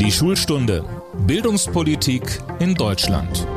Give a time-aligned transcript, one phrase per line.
[0.00, 0.84] Die Schulstunde
[1.26, 2.22] Bildungspolitik
[2.60, 3.48] in Deutschland.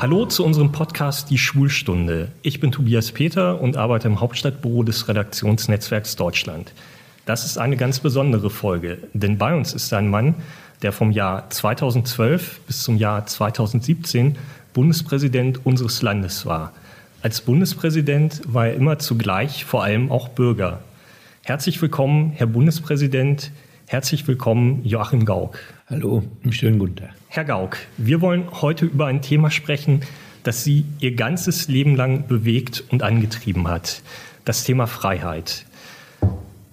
[0.00, 2.32] Hallo zu unserem Podcast Die Schulstunde.
[2.42, 6.72] Ich bin Tobias Peter und arbeite im Hauptstadtbüro des Redaktionsnetzwerks Deutschland.
[7.24, 10.34] Das ist eine ganz besondere Folge, denn bei uns ist ein Mann,
[10.82, 14.36] der vom Jahr 2012 bis zum Jahr 2017
[14.74, 16.72] Bundespräsident unseres Landes war.
[17.22, 20.80] Als Bundespräsident war er immer zugleich vor allem auch Bürger.
[21.44, 23.52] Herzlich willkommen, Herr Bundespräsident.
[23.86, 25.58] Herzlich willkommen, Joachim Gauck.
[25.88, 27.14] Hallo, schönen guten Tag.
[27.28, 30.02] Herr Gauck, wir wollen heute über ein Thema sprechen,
[30.42, 34.02] das Sie Ihr ganzes Leben lang bewegt und angetrieben hat.
[34.44, 35.64] Das Thema Freiheit.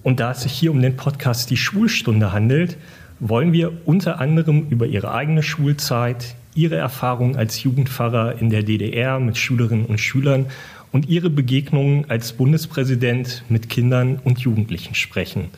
[0.04, 2.78] Und da es sich hier um den Podcast Die Schulstunde handelt,
[3.20, 9.20] wollen wir unter anderem über Ihre eigene Schulzeit, Ihre Erfahrungen als Jugendpfarrer in der DDR
[9.20, 10.48] mit Schülerinnen und Schülern
[10.96, 15.50] und Ihre Begegnungen als Bundespräsident mit Kindern und Jugendlichen sprechen.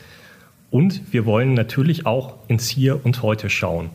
[0.72, 3.90] Und wir wollen natürlich auch ins Hier und Heute schauen.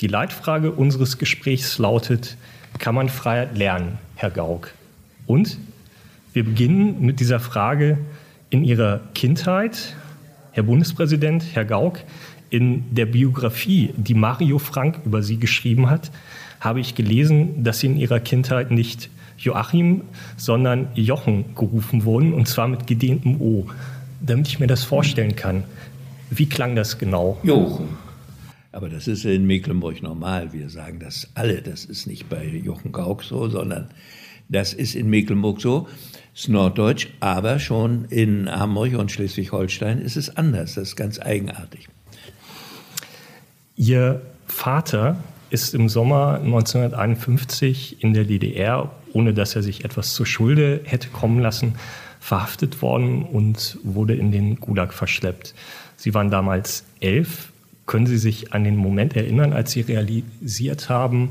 [0.00, 2.36] Die Leitfrage unseres Gesprächs lautet,
[2.78, 4.70] kann man Freiheit lernen, Herr Gauck?
[5.26, 5.58] Und
[6.32, 7.98] wir beginnen mit dieser Frage
[8.50, 9.96] in Ihrer Kindheit,
[10.52, 11.98] Herr Bundespräsident, Herr Gauck,
[12.50, 16.12] in der Biografie, die Mario Frank über Sie geschrieben hat,
[16.60, 20.02] habe ich gelesen, dass Sie in Ihrer Kindheit nicht Joachim,
[20.36, 23.66] sondern Jochen gerufen wurden, und zwar mit gedehntem O.
[24.20, 25.64] Damit ich mir das vorstellen kann,
[26.30, 27.38] wie klang das genau?
[27.42, 27.88] Jochen.
[28.72, 30.52] Aber das ist in Mecklenburg normal.
[30.52, 31.62] Wir sagen das alle.
[31.62, 33.88] Das ist nicht bei Jochen Gauck so, sondern
[34.48, 35.86] das ist in Mecklenburg so.
[36.32, 40.74] Das ist Norddeutsch, aber schon in Hamburg und Schleswig-Holstein ist es anders.
[40.74, 41.88] Das ist ganz eigenartig.
[43.76, 45.18] Ihr Vater
[45.54, 51.08] ist im Sommer 1951 in der DDR ohne dass er sich etwas zur Schulde hätte
[51.08, 51.76] kommen lassen,
[52.20, 55.54] verhaftet worden und wurde in den Gulag verschleppt.
[55.96, 57.52] Sie waren damals elf.
[57.86, 61.30] Können Sie sich an den Moment erinnern, als Sie realisiert haben,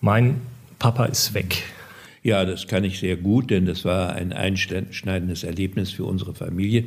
[0.00, 0.40] mein
[0.78, 1.62] Papa ist weg?
[2.22, 6.84] Ja, das kann ich sehr gut, denn das war ein einschneidendes Erlebnis für unsere Familie.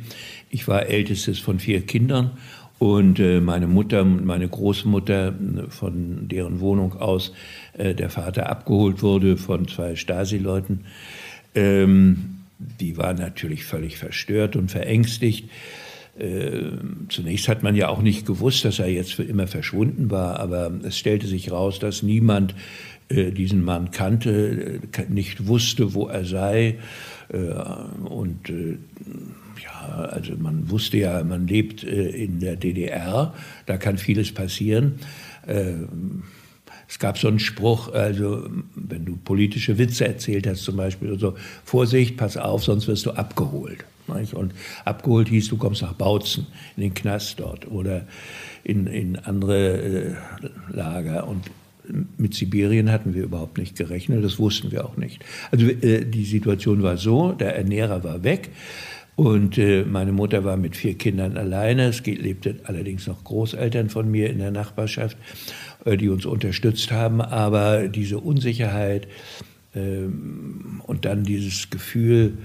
[0.48, 2.30] Ich war ältestes von vier Kindern
[2.78, 5.34] und äh, meine Mutter und meine Großmutter,
[5.70, 7.32] von deren Wohnung aus
[7.78, 10.84] äh, der Vater abgeholt wurde von zwei Stasi-Leuten,
[11.54, 15.48] ähm, die war natürlich völlig verstört und verängstigt.
[16.18, 16.70] Äh,
[17.08, 20.70] zunächst hat man ja auch nicht gewusst, dass er jetzt für immer verschwunden war, aber
[20.82, 22.54] es stellte sich raus, dass niemand
[23.08, 26.78] äh, diesen Mann kannte, äh, nicht wusste, wo er sei.
[27.28, 27.36] Äh,
[28.08, 28.52] und
[29.62, 33.34] ja, also man wusste ja, man lebt in der DDR,
[33.66, 35.00] da kann vieles passieren.
[36.88, 41.34] Es gab so einen Spruch, also wenn du politische Witze erzählt hast zum Beispiel, so
[41.64, 43.84] Vorsicht, pass auf, sonst wirst du abgeholt.
[44.06, 44.52] Und
[44.84, 46.46] abgeholt hieß, du kommst nach Bautzen,
[46.76, 48.06] in den Knast dort oder
[48.62, 50.14] in, in andere äh,
[50.70, 51.26] Lager.
[51.26, 51.50] Und
[52.16, 55.24] mit Sibirien hatten wir überhaupt nicht gerechnet, das wussten wir auch nicht.
[55.50, 58.50] Also äh, die Situation war so, der Ernährer war weg.
[59.16, 61.86] Und äh, meine Mutter war mit vier Kindern alleine.
[61.86, 65.16] Es lebte allerdings noch Großeltern von mir in der Nachbarschaft.
[65.86, 67.20] Äh, die uns unterstützt haben.
[67.20, 69.06] Aber diese Unsicherheit
[69.74, 72.38] ähm, und dann dieses Gefühl,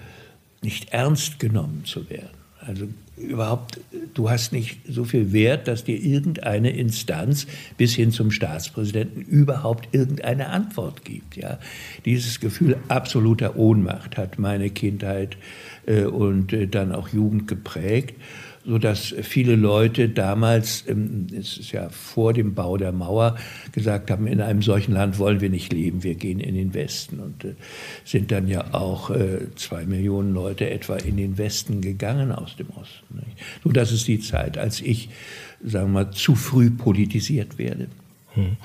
[0.62, 2.38] nicht ernst genommen zu werden.
[2.60, 2.88] Also
[3.22, 3.80] überhaupt,
[4.14, 9.90] du hast nicht so viel Wert, dass dir irgendeine Instanz bis hin zum Staatspräsidenten überhaupt
[9.94, 11.38] irgendeine Antwort gibt.
[11.38, 11.60] Ja?
[12.06, 15.38] Dieses Gefühl absoluter Ohnmacht hat meine Kindheit
[15.86, 18.16] äh, und äh, dann auch Jugend geprägt
[18.66, 23.38] so dass viele Leute damals, ähm, es ist ja vor dem Bau der Mauer,
[23.72, 27.20] gesagt haben, in einem solchen Land wollen wir nicht leben, wir gehen in den Westen.
[27.20, 27.56] Und äh,
[28.06, 32.70] sind dann ja auch äh, zwei Millionen Leute etwa in den Westen gegangen aus dem
[32.70, 33.22] Osten.
[33.64, 35.10] So, das ist die Zeit, als ich,
[35.64, 37.88] sagen wir mal, zu früh politisiert werde.
[38.34, 38.58] Hm.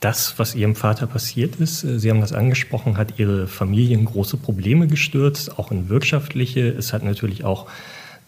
[0.00, 4.04] Das, was Ihrem Vater passiert ist, äh, Sie haben das angesprochen, hat Ihre Familie in
[4.04, 6.68] große Probleme gestürzt, auch in wirtschaftliche.
[6.68, 7.66] Es hat natürlich auch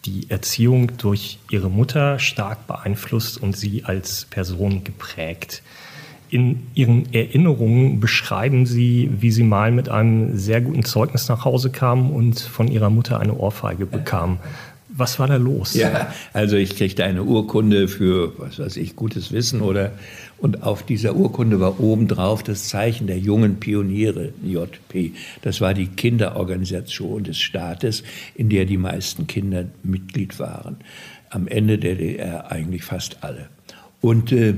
[0.05, 5.63] die Erziehung durch ihre Mutter stark beeinflusst und sie als Person geprägt.
[6.29, 11.69] In ihren Erinnerungen beschreiben sie, wie sie mal mit einem sehr guten Zeugnis nach Hause
[11.69, 14.39] kamen und von ihrer Mutter eine Ohrfeige bekamen.
[14.95, 15.73] Was war da los?
[15.73, 19.93] Ja, also ich kriegte eine Urkunde für, was weiß ich, gutes Wissen oder,
[20.37, 25.13] und auf dieser Urkunde war obendrauf das Zeichen der jungen Pioniere, JP.
[25.41, 28.03] Das war die Kinderorganisation des Staates,
[28.35, 30.77] in der die meisten Kinder Mitglied waren.
[31.31, 33.47] Am Ende der DDR eigentlich fast alle.
[33.99, 34.53] Und äh,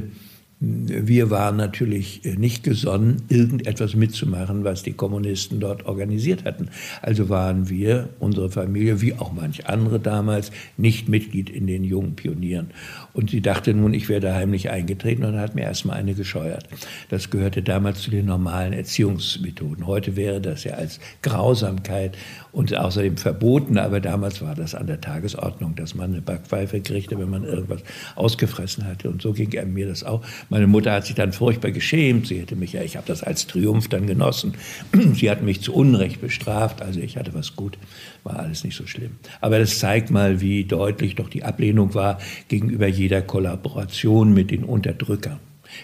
[0.67, 6.69] Wir waren natürlich nicht gesonnen, irgendetwas mitzumachen, was die Kommunisten dort organisiert hatten.
[7.03, 12.15] Also waren wir, unsere Familie, wie auch manch andere damals, nicht Mitglied in den jungen
[12.15, 12.71] Pionieren.
[13.15, 16.67] Und sie dachte nun, ich werde heimlich eingetreten und hat mir erstmal eine gescheuert.
[17.09, 19.87] Das gehörte damals zu den normalen Erziehungsmethoden.
[19.87, 22.17] Heute wäre das ja als Grausamkeit
[22.51, 27.17] und außerdem verboten, aber damals war das an der Tagesordnung, dass man eine Backpfeife kriegte,
[27.17, 27.81] wenn man irgendwas
[28.15, 29.09] ausgefressen hatte.
[29.09, 30.21] Und so ging mir das auch.
[30.49, 32.27] Meine Mutter hat sich dann furchtbar geschämt.
[32.27, 34.55] Sie hätte mich ja, ich habe das als Triumph dann genossen.
[35.13, 37.77] Sie hat mich zu Unrecht bestraft, also ich hatte was gut,
[38.25, 39.11] war alles nicht so schlimm.
[39.39, 44.63] Aber das zeigt mal, wie deutlich doch die Ablehnung war gegenüber jeder Kollaboration mit den
[44.63, 45.39] Unterdrückern.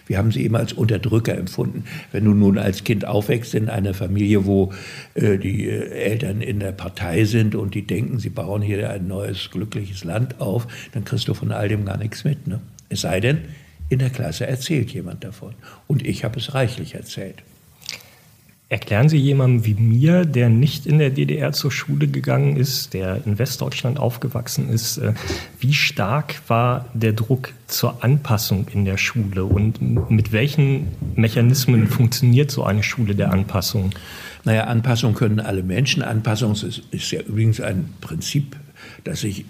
[0.07, 1.83] Wir haben sie eben als Unterdrücker empfunden.
[2.11, 4.71] Wenn du nun als Kind aufwächst in einer Familie, wo
[5.15, 9.07] äh, die äh, Eltern in der Partei sind und die denken, sie bauen hier ein
[9.07, 12.47] neues, glückliches Land auf, dann kriegst du von all dem gar nichts mit.
[12.47, 12.61] Ne?
[12.89, 13.39] Es sei denn,
[13.89, 15.53] in der Klasse erzählt jemand davon.
[15.87, 17.43] Und ich habe es reichlich erzählt.
[18.71, 23.19] Erklären Sie jemandem wie mir, der nicht in der DDR zur Schule gegangen ist, der
[23.25, 25.11] in Westdeutschland aufgewachsen ist, äh,
[25.59, 32.49] wie stark war der Druck zur Anpassung in der Schule und mit welchen Mechanismen funktioniert
[32.49, 33.89] so eine Schule der Anpassung?
[34.45, 36.01] Naja, Anpassung können alle Menschen.
[36.01, 38.55] Anpassung ist, ist ja übrigens ein Prinzip,
[39.03, 39.43] das sich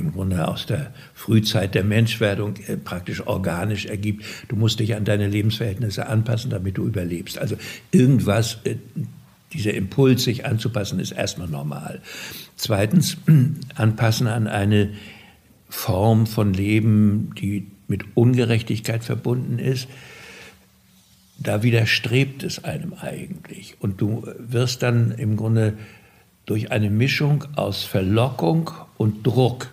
[0.00, 4.24] im Grunde aus der Frühzeit der Menschwerdung äh, praktisch organisch ergibt.
[4.48, 7.38] Du musst dich an deine Lebensverhältnisse anpassen, damit du überlebst.
[7.38, 7.56] Also
[7.92, 8.76] irgendwas, äh,
[9.52, 12.00] dieser Impuls, sich anzupassen, ist erstmal normal.
[12.56, 13.16] Zweitens,
[13.74, 14.90] anpassen an eine
[15.68, 19.88] Form von Leben, die mit Ungerechtigkeit verbunden ist.
[21.38, 23.76] Da widerstrebt es einem eigentlich.
[23.80, 25.74] Und du wirst dann im Grunde
[26.46, 29.70] durch eine Mischung aus Verlockung und Druck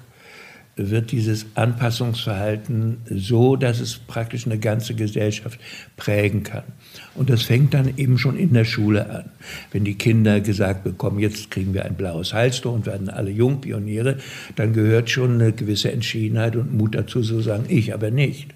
[0.78, 5.60] wird dieses Anpassungsverhalten so, dass es praktisch eine ganze Gesellschaft
[5.98, 6.64] prägen kann.
[7.16, 9.26] Und das fängt dann eben schon in der Schule an.
[9.72, 14.18] Wenn die Kinder gesagt bekommen, jetzt kriegen wir ein blaues Halstuch und werden alle Jungpioniere,
[14.56, 18.54] dann gehört schon eine gewisse Entschiedenheit und Mut dazu zu sagen, ich aber nicht.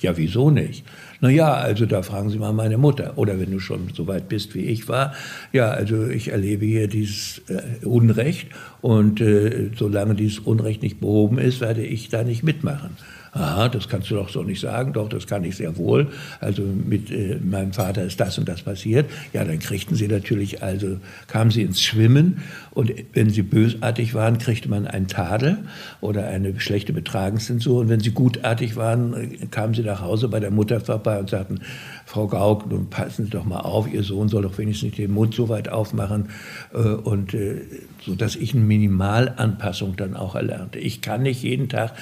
[0.00, 0.84] Ja, wieso nicht?
[1.20, 3.12] Naja, also da fragen Sie mal meine Mutter.
[3.16, 5.14] Oder wenn du schon so weit bist, wie ich war.
[5.52, 8.48] Ja, also ich erlebe hier dieses äh, Unrecht
[8.80, 12.96] und äh, solange dieses Unrecht nicht behoben ist, werde ich da nicht mitmachen.
[13.32, 14.92] Aha, das kannst du doch so nicht sagen.
[14.92, 16.08] Doch, das kann ich sehr wohl.
[16.40, 19.08] Also mit äh, meinem Vater ist das und das passiert.
[19.32, 20.98] Ja, dann kriegten sie natürlich, also
[21.28, 22.42] kamen sie ins Schwimmen
[22.72, 25.58] und wenn sie bösartig waren, kriegte man einen Tadel
[26.00, 27.82] oder eine schlechte Betragenszensur.
[27.82, 31.60] Und wenn sie gutartig waren, kamen sie nach Hause bei der Mutter vorbei und sagten,
[32.06, 35.12] Frau Gauck, nun passen Sie doch mal auf, Ihr Sohn soll doch wenigstens nicht den
[35.12, 36.30] Mund so weit aufmachen.
[36.74, 37.60] Äh, und äh,
[38.04, 40.78] so dass ich eine Minimalanpassung dann auch erlernte.
[40.78, 41.92] Ich kann nicht jeden Tag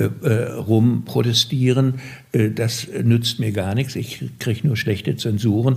[0.00, 2.00] äh, rum protestieren.
[2.32, 3.96] Äh, das nützt mir gar nichts.
[3.96, 5.76] Ich kriege nur schlechte Zensuren.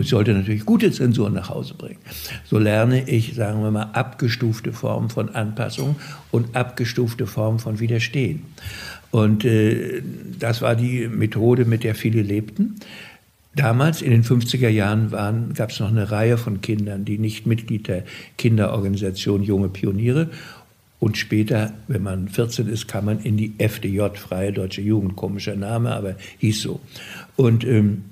[0.00, 1.98] Ich sollte natürlich gute Zensuren nach Hause bringen.
[2.44, 5.96] So lerne ich, sagen wir mal, abgestufte Formen von Anpassung
[6.30, 8.42] und abgestufte Formen von Widerstehen.
[9.10, 10.02] Und äh,
[10.38, 12.76] das war die Methode, mit der viele lebten.
[13.54, 15.10] Damals, in den 50er Jahren,
[15.54, 18.04] gab es noch eine Reihe von Kindern, die nicht Mitglied der
[18.36, 20.28] Kinderorganisation Junge Pioniere
[20.98, 25.56] und später, wenn man 14 ist, kam man in die FDJ, Freie Deutsche Jugend, komischer
[25.56, 26.80] Name, aber hieß so.
[27.36, 28.04] Und ähm,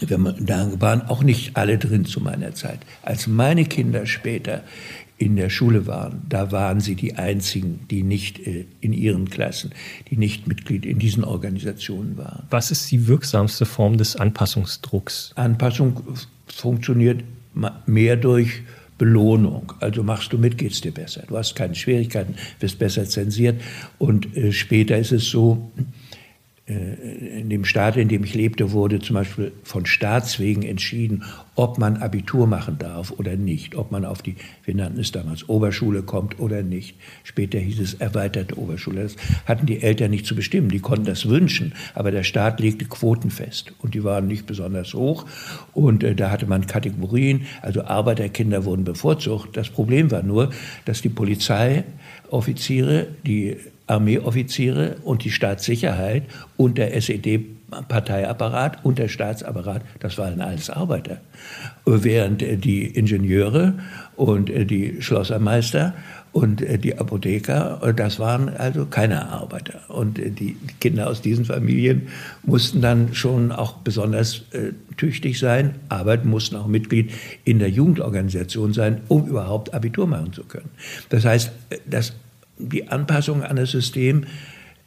[0.00, 2.80] wenn man, da waren auch nicht alle drin zu meiner Zeit.
[3.02, 4.62] Als meine Kinder später
[5.18, 9.72] in der Schule waren, da waren sie die einzigen, die nicht äh, in ihren Klassen,
[10.10, 12.44] die nicht Mitglied in diesen Organisationen waren.
[12.50, 15.32] Was ist die wirksamste Form des Anpassungsdrucks?
[15.34, 16.00] Anpassung
[16.46, 17.24] funktioniert
[17.86, 18.62] mehr durch
[18.98, 19.72] Belohnung.
[19.80, 21.22] Also machst du mit, geht es dir besser.
[21.28, 23.60] Du hast keine Schwierigkeiten, wirst besser zensiert.
[23.98, 25.70] Und äh, später ist es so,
[26.68, 31.96] in dem Staat, in dem ich lebte, wurde zum Beispiel von Staatswegen entschieden, ob man
[31.96, 36.38] Abitur machen darf oder nicht, ob man auf die, wir nannten es damals Oberschule kommt
[36.38, 36.94] oder nicht.
[37.24, 39.02] Später hieß es erweiterte Oberschule.
[39.02, 42.84] Das hatten die Eltern nicht zu bestimmen, die konnten das wünschen, aber der Staat legte
[42.84, 45.24] Quoten fest und die waren nicht besonders hoch
[45.72, 49.56] und äh, da hatte man Kategorien, also Arbeiterkinder wurden bevorzugt.
[49.56, 50.50] Das Problem war nur,
[50.84, 53.56] dass die Polizeioffiziere, die
[53.88, 56.24] Armeeoffiziere und die Staatssicherheit
[56.56, 61.18] und der SED-Parteiapparat und der Staatsapparat, das waren alles Arbeiter.
[61.84, 63.74] Während die Ingenieure
[64.16, 65.94] und die Schlossermeister
[66.32, 69.80] und die Apotheker, das waren also keine Arbeiter.
[69.88, 72.08] Und die Kinder aus diesen Familien
[72.42, 77.12] mussten dann schon auch besonders äh, tüchtig sein, aber mussten auch Mitglied
[77.44, 80.68] in der Jugendorganisation sein, um überhaupt Abitur machen zu können.
[81.08, 81.50] Das heißt,
[81.86, 82.12] das
[82.58, 84.24] die Anpassung an das System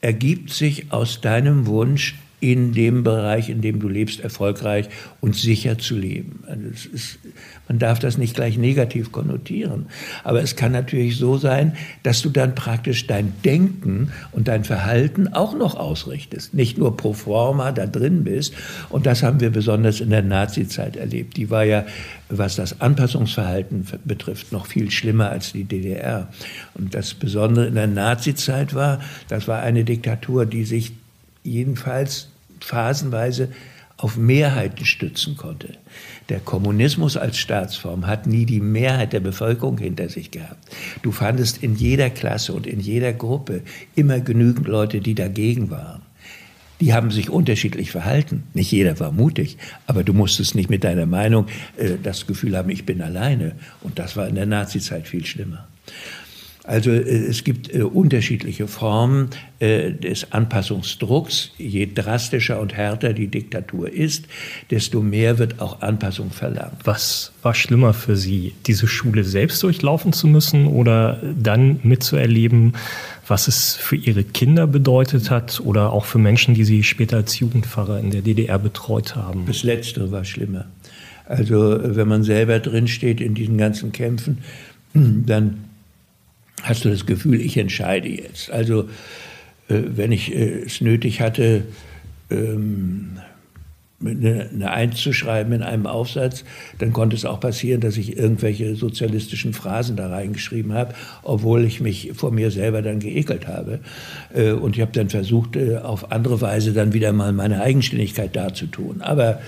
[0.01, 4.89] ergibt sich aus deinem Wunsch, in dem Bereich, in dem du lebst, erfolgreich
[5.21, 6.43] und sicher zu leben.
[6.48, 7.19] Also ist,
[7.67, 9.86] man darf das nicht gleich negativ konnotieren.
[10.24, 15.27] Aber es kann natürlich so sein, dass du dann praktisch dein Denken und dein Verhalten
[15.27, 16.55] auch noch ausrichtest.
[16.55, 18.55] Nicht nur pro forma da drin bist.
[18.89, 21.38] Und das haben wir besonders in der Nazizeit erlebt.
[21.38, 21.86] Die war ja,
[22.27, 26.27] was das Anpassungsverhalten betrifft, noch viel schlimmer als die DDR.
[26.74, 30.93] Und das Besondere in der Nazizeit war, das war eine Diktatur, die sich
[31.43, 32.31] jedenfalls
[32.63, 33.50] phasenweise
[33.98, 35.75] auf Mehrheiten stützen konnte.
[36.30, 40.58] Der Kommunismus als Staatsform hat nie die Mehrheit der Bevölkerung hinter sich gehabt.
[41.03, 43.62] Du fandest in jeder Klasse und in jeder Gruppe
[43.96, 46.01] immer genügend Leute, die dagegen waren.
[46.80, 48.44] Die haben sich unterschiedlich verhalten.
[48.56, 51.46] Nicht jeder war mutig, aber du musstest nicht mit deiner Meinung
[51.77, 53.53] äh, das Gefühl haben, ich bin alleine.
[53.82, 55.68] Und das war in der Nazizeit viel schlimmer.
[56.63, 61.51] Also äh, es gibt äh, unterschiedliche Formen äh, des Anpassungsdrucks.
[61.58, 64.25] Je drastischer und härter die Diktatur ist,
[64.70, 66.82] desto mehr wird auch Anpassung verlangt.
[66.84, 72.74] Was war schlimmer für Sie, diese Schule selbst durchlaufen zu müssen oder dann mitzuerleben,
[73.27, 77.39] was es für Ihre Kinder bedeutet hat oder auch für Menschen, die Sie später als
[77.39, 79.46] Jugendpfarrer in der DDR betreut haben?
[79.48, 80.65] Das Letztere war schlimmer.
[81.25, 84.39] Also wenn man selber drinsteht in diesen ganzen Kämpfen,
[84.94, 85.71] dann
[86.63, 88.51] hast du das Gefühl, ich entscheide jetzt.
[88.51, 88.84] Also
[89.68, 91.63] äh, wenn ich äh, es nötig hatte,
[92.30, 93.20] ähm,
[94.03, 96.44] eine, eine Eins zu schreiben in einem Aufsatz,
[96.80, 101.82] dann konnte es auch passieren, dass ich irgendwelche sozialistischen Phrasen da reingeschrieben habe, obwohl ich
[101.82, 103.80] mich vor mir selber dann geekelt habe.
[104.34, 108.36] Äh, und ich habe dann versucht, äh, auf andere Weise dann wieder mal meine Eigenständigkeit
[108.36, 109.01] darzutun.
[109.01, 109.41] Aber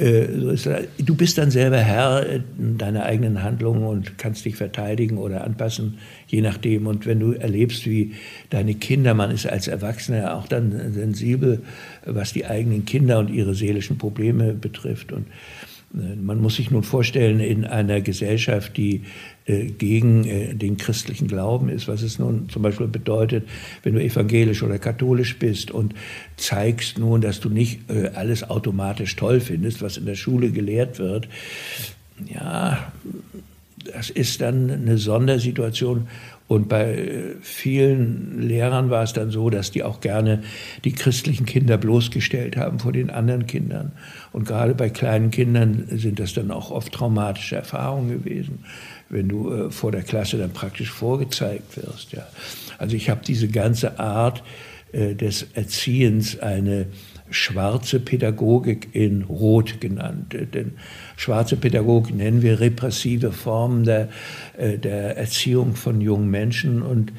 [0.00, 2.24] du bist dann selber Herr
[2.56, 6.86] deiner eigenen Handlungen und kannst dich verteidigen oder anpassen, je nachdem.
[6.86, 8.14] Und wenn du erlebst, wie
[8.48, 11.60] deine Kinder, man ist als Erwachsener auch dann sensibel,
[12.06, 15.12] was die eigenen Kinder und ihre seelischen Probleme betrifft.
[15.12, 15.59] Und äh,
[15.92, 19.02] man muss sich nun vorstellen, in einer Gesellschaft, die
[19.46, 23.48] äh, gegen äh, den christlichen Glauben ist, was es nun zum Beispiel bedeutet,
[23.82, 25.94] wenn du evangelisch oder katholisch bist und
[26.36, 27.80] zeigst nun, dass du nicht
[28.14, 31.28] alles automatisch toll findest, was in der Schule gelehrt wird.
[32.32, 32.92] Ja,
[33.92, 36.08] das ist dann eine Sondersituation.
[36.50, 40.42] Und bei vielen Lehrern war es dann so, dass die auch gerne
[40.82, 43.92] die christlichen Kinder bloßgestellt haben vor den anderen Kindern.
[44.32, 48.64] Und gerade bei kleinen Kindern sind das dann auch oft traumatische Erfahrungen gewesen,
[49.10, 52.10] wenn du äh, vor der Klasse dann praktisch vorgezeigt wirst.
[52.14, 52.26] Ja.
[52.78, 54.42] Also ich habe diese ganze Art
[54.90, 56.86] äh, des Erziehens eine
[57.30, 60.34] schwarze Pädagogik in Rot genannt.
[60.52, 60.72] Denn
[61.20, 64.08] schwarze Pädagogik nennen wir repressive Formen der,
[64.56, 67.12] äh, der Erziehung von jungen Menschen und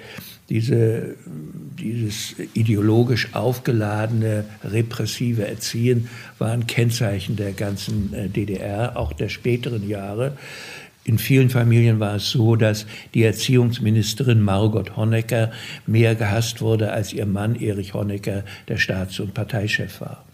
[0.50, 1.16] diese,
[1.80, 9.88] dieses ideologisch aufgeladene, repressive Erziehen war ein Kennzeichen der ganzen äh, DDR, auch der späteren
[9.88, 10.36] Jahre.
[11.04, 15.52] In vielen Familien war es so, dass die Erziehungsministerin Margot Honecker
[15.86, 20.26] mehr gehasst wurde, als ihr Mann Erich Honecker der Staats- und Parteichef war.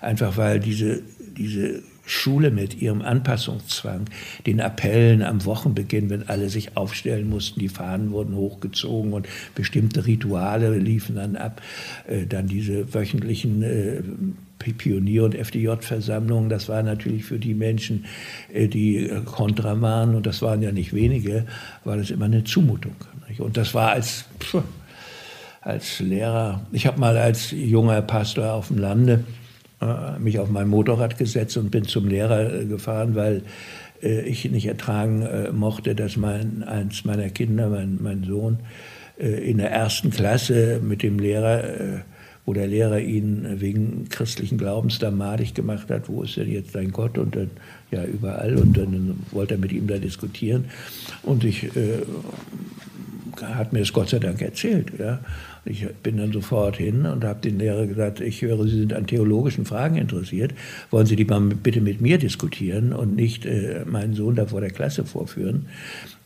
[0.00, 1.02] Einfach weil diese,
[1.36, 4.06] diese Schule mit ihrem Anpassungszwang,
[4.46, 10.06] den Appellen am Wochenbeginn, wenn alle sich aufstellen mussten, die Fahnen wurden hochgezogen und bestimmte
[10.06, 11.62] Rituale liefen dann ab,
[12.06, 14.02] äh, dann diese wöchentlichen äh,
[14.58, 18.04] Pionier- und FDJ-Versammlungen, das war natürlich für die Menschen,
[18.52, 21.46] äh, die kontra waren, und das waren ja nicht wenige,
[21.84, 22.94] war das immer eine Zumutung.
[23.38, 24.26] Und das war als,
[25.62, 29.24] als Lehrer, ich habe mal als junger Pastor auf dem Lande
[30.18, 33.42] mich auf mein Motorrad gesetzt und bin zum Lehrer äh, gefahren, weil
[34.04, 38.58] ich nicht ertragen mochte, dass mein, eins meiner Kinder, mein, mein Sohn,
[39.16, 42.02] in der ersten Klasse mit dem Lehrer
[42.44, 46.74] wo der Lehrer ihn wegen christlichen Glaubens da madig gemacht hat, wo ist denn jetzt
[46.74, 47.16] dein Gott?
[47.16, 47.50] Und dann,
[47.90, 48.56] ja, überall.
[48.56, 50.64] Und dann wollte er mit ihm da diskutieren.
[51.22, 52.02] Und ich äh,
[53.40, 54.92] hat mir das Gott sei Dank erzählt.
[54.98, 55.20] Ja.
[55.64, 59.06] Ich bin dann sofort hin und habe den Lehrer gesagt, ich höre, Sie sind an
[59.06, 60.52] theologischen Fragen interessiert.
[60.90, 64.60] Wollen Sie die mal bitte mit mir diskutieren und nicht äh, meinen Sohn da vor
[64.60, 65.66] der Klasse vorführen?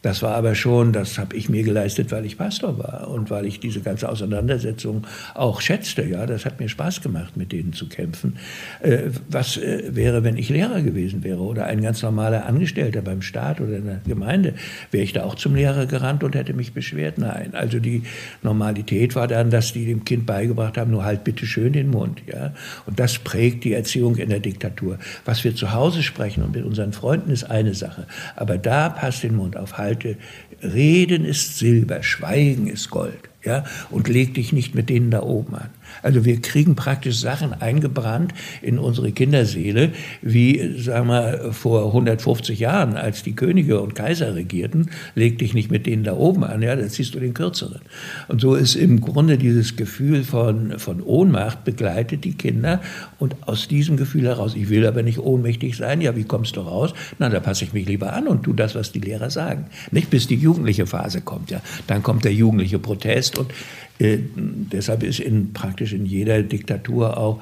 [0.07, 3.45] Das war aber schon, das habe ich mir geleistet, weil ich Pastor war und weil
[3.45, 6.05] ich diese ganze Auseinandersetzung auch schätzte.
[6.05, 8.37] Ja, das hat mir Spaß gemacht, mit denen zu kämpfen.
[8.83, 13.21] Äh, was äh, wäre, wenn ich Lehrer gewesen wäre oder ein ganz normaler Angestellter beim
[13.21, 14.55] Staat oder in der Gemeinde?
[14.93, 17.19] Wäre ich da auch zum Lehrer gerannt und hätte mich beschwert?
[17.19, 17.55] Nein.
[17.55, 18.05] Also die
[18.45, 22.23] Normalität war dann, dass die dem Kind beigebracht haben, nur halt bitte schön den Mund.
[22.33, 22.53] Ja,
[22.87, 25.01] und das prägt die Erziehung in der Diktatur.
[25.25, 29.25] Was wir zu Hause sprechen und mit unseren Freunden ist eine Sache, aber da passt
[29.25, 29.79] den Mund auf.
[29.79, 30.17] Halt alte
[30.63, 33.31] Reden ist Silber, Schweigen ist Gold.
[33.45, 35.71] ja, und leg dich nicht mit denen da oben an.
[36.03, 42.95] Also wir kriegen praktisch Sachen eingebrannt in unsere Kinderseele, wie, sagen wir, vor 150 Jahren,
[42.95, 46.77] als die Könige und Kaiser regierten, leg dich nicht mit denen da oben an, ja,
[46.77, 47.81] dann ziehst du den Kürzeren.
[48.29, 52.81] Und so ist im Grunde dieses Gefühl von, von Ohnmacht begleitet die Kinder
[53.19, 56.61] und aus diesem Gefühl heraus, ich will aber nicht ohnmächtig sein, ja, wie kommst du
[56.61, 56.93] raus?
[57.19, 59.67] Na, da passe ich mich lieber an und tu das, was die Lehrer sagen.
[59.91, 61.61] Nicht bis die jugendliche Phase kommt, ja.
[61.87, 63.53] Dann kommt der jugendliche Protest und
[63.99, 67.41] äh, deshalb ist in, praktisch in jeder Diktatur auch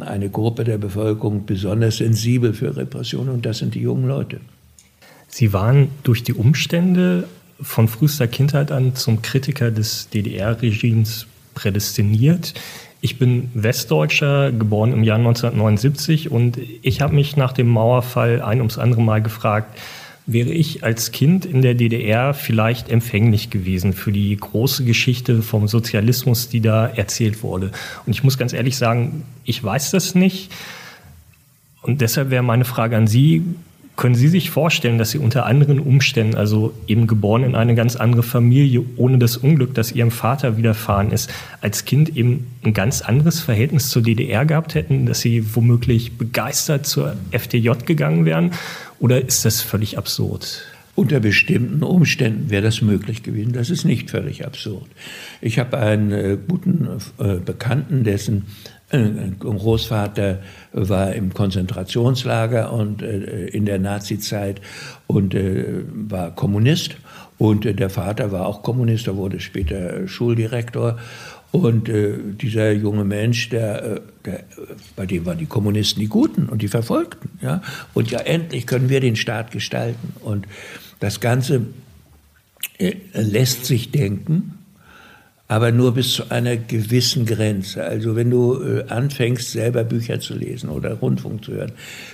[0.00, 4.40] eine Gruppe der Bevölkerung besonders sensibel für Repression und das sind die jungen Leute.
[5.28, 7.26] Sie waren durch die Umstände
[7.60, 12.54] von frühester Kindheit an zum Kritiker des DDR-Regimes prädestiniert.
[13.00, 18.58] Ich bin Westdeutscher, geboren im Jahr 1979 und ich habe mich nach dem Mauerfall ein
[18.58, 19.78] ums andere Mal gefragt,
[20.26, 25.68] wäre ich als Kind in der DDR vielleicht empfänglich gewesen für die große Geschichte vom
[25.68, 27.72] Sozialismus, die da erzählt wurde.
[28.06, 30.50] Und ich muss ganz ehrlich sagen, ich weiß das nicht.
[31.82, 33.42] Und deshalb wäre meine Frage an Sie,
[33.96, 37.94] können Sie sich vorstellen, dass Sie unter anderen Umständen, also eben geboren in eine ganz
[37.94, 43.02] andere Familie, ohne das Unglück, das Ihrem Vater widerfahren ist, als Kind eben ein ganz
[43.02, 48.50] anderes Verhältnis zur DDR gehabt hätten, dass Sie womöglich begeistert zur FDJ gegangen wären?
[48.98, 50.64] Oder ist das völlig absurd?
[50.96, 53.52] Unter bestimmten Umständen wäre das möglich gewesen.
[53.52, 54.86] Das ist nicht völlig absurd.
[55.40, 58.46] Ich habe einen äh, guten äh, Bekannten, dessen
[58.90, 59.00] äh,
[59.38, 60.40] Großvater
[60.72, 64.60] war im Konzentrationslager und äh, in der Nazizeit
[65.06, 66.96] und äh, war Kommunist.
[67.38, 70.98] Und äh, der Vater war auch Kommunist, er wurde später Schuldirektor.
[71.50, 74.44] Und äh, dieser junge Mensch, der, äh, der,
[74.96, 77.38] bei dem waren die Kommunisten die Guten und die Verfolgten.
[77.42, 77.62] Ja?
[77.94, 80.14] Und ja, endlich können wir den Staat gestalten.
[80.20, 80.46] Und
[80.98, 81.62] das Ganze
[82.78, 84.63] äh, lässt sich denken
[85.46, 87.84] aber nur bis zu einer gewissen Grenze.
[87.84, 91.72] Also wenn du äh, anfängst, selber Bücher zu lesen oder Rundfunk zu hören,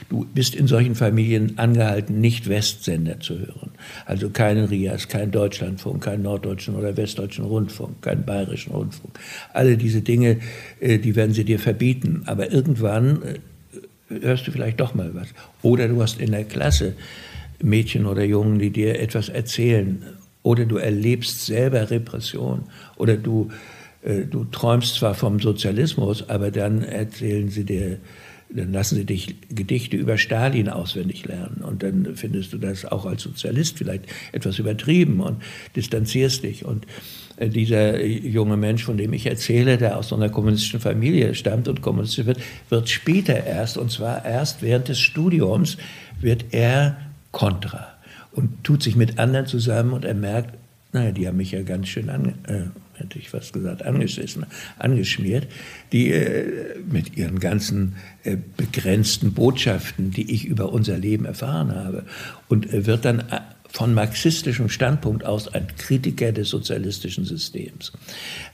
[0.08, 3.70] du bist in solchen Familien angehalten, nicht Westsender zu hören.
[4.04, 9.18] Also keinen RIAS, keinen Deutschlandfunk, keinen norddeutschen oder westdeutschen Rundfunk, keinen bayerischen Rundfunk.
[9.52, 10.38] Alle diese Dinge,
[10.80, 12.22] äh, die werden sie dir verbieten.
[12.26, 15.28] Aber irgendwann äh, hörst du vielleicht doch mal was.
[15.62, 16.94] Oder du hast in der Klasse
[17.62, 20.02] Mädchen oder Jungen, die dir etwas erzählen
[20.42, 22.64] oder du erlebst selber Repression.
[22.96, 23.50] Oder du,
[24.02, 27.98] äh, du träumst zwar vom Sozialismus, aber dann erzählen sie dir,
[28.48, 31.62] dann lassen sie dich Gedichte über Stalin auswendig lernen.
[31.62, 35.42] Und dann findest du das auch als Sozialist vielleicht etwas übertrieben und
[35.76, 36.64] distanzierst dich.
[36.64, 36.86] Und
[37.36, 41.82] äh, dieser junge Mensch, von dem ich erzähle, der aus einer kommunistischen Familie stammt und
[41.82, 45.76] kommunistisch wird, wird später erst, und zwar erst während des Studiums,
[46.18, 46.96] wird er
[47.30, 47.99] Kontra
[48.32, 50.56] und tut sich mit anderen zusammen und er merkt,
[50.92, 52.64] naja, die haben mich ja ganz schön, an, äh,
[52.94, 54.46] hätte ich fast gesagt, angeschissen,
[54.78, 55.46] angeschmiert,
[55.92, 62.04] die äh, mit ihren ganzen äh, begrenzten Botschaften, die ich über unser Leben erfahren habe.
[62.48, 63.40] Und wird dann äh,
[63.72, 67.92] von marxistischem Standpunkt aus ein Kritiker des sozialistischen Systems.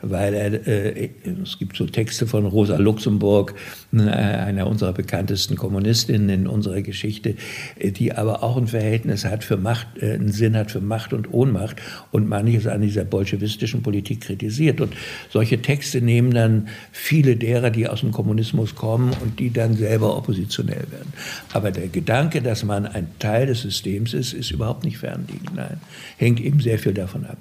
[0.03, 1.11] Weil er, äh,
[1.43, 3.55] es gibt so Texte von Rosa Luxemburg,
[3.93, 7.37] äh, einer unserer bekanntesten Kommunistinnen in unserer Geschichte,
[7.79, 11.13] äh, die aber auch ein Verhältnis hat für Macht, äh, einen Sinn hat für Macht
[11.13, 11.77] und Ohnmacht
[12.13, 14.81] und manches an dieser bolschewistischen Politik kritisiert.
[14.81, 14.95] Und
[15.31, 20.17] solche Texte nehmen dann viele derer, die aus dem Kommunismus kommen und die dann selber
[20.17, 21.13] oppositionell werden.
[21.53, 25.51] Aber der Gedanke, dass man ein Teil des Systems ist, ist überhaupt nicht fernliegen.
[25.55, 25.79] Nein,
[26.17, 27.39] hängt eben sehr viel davon ab.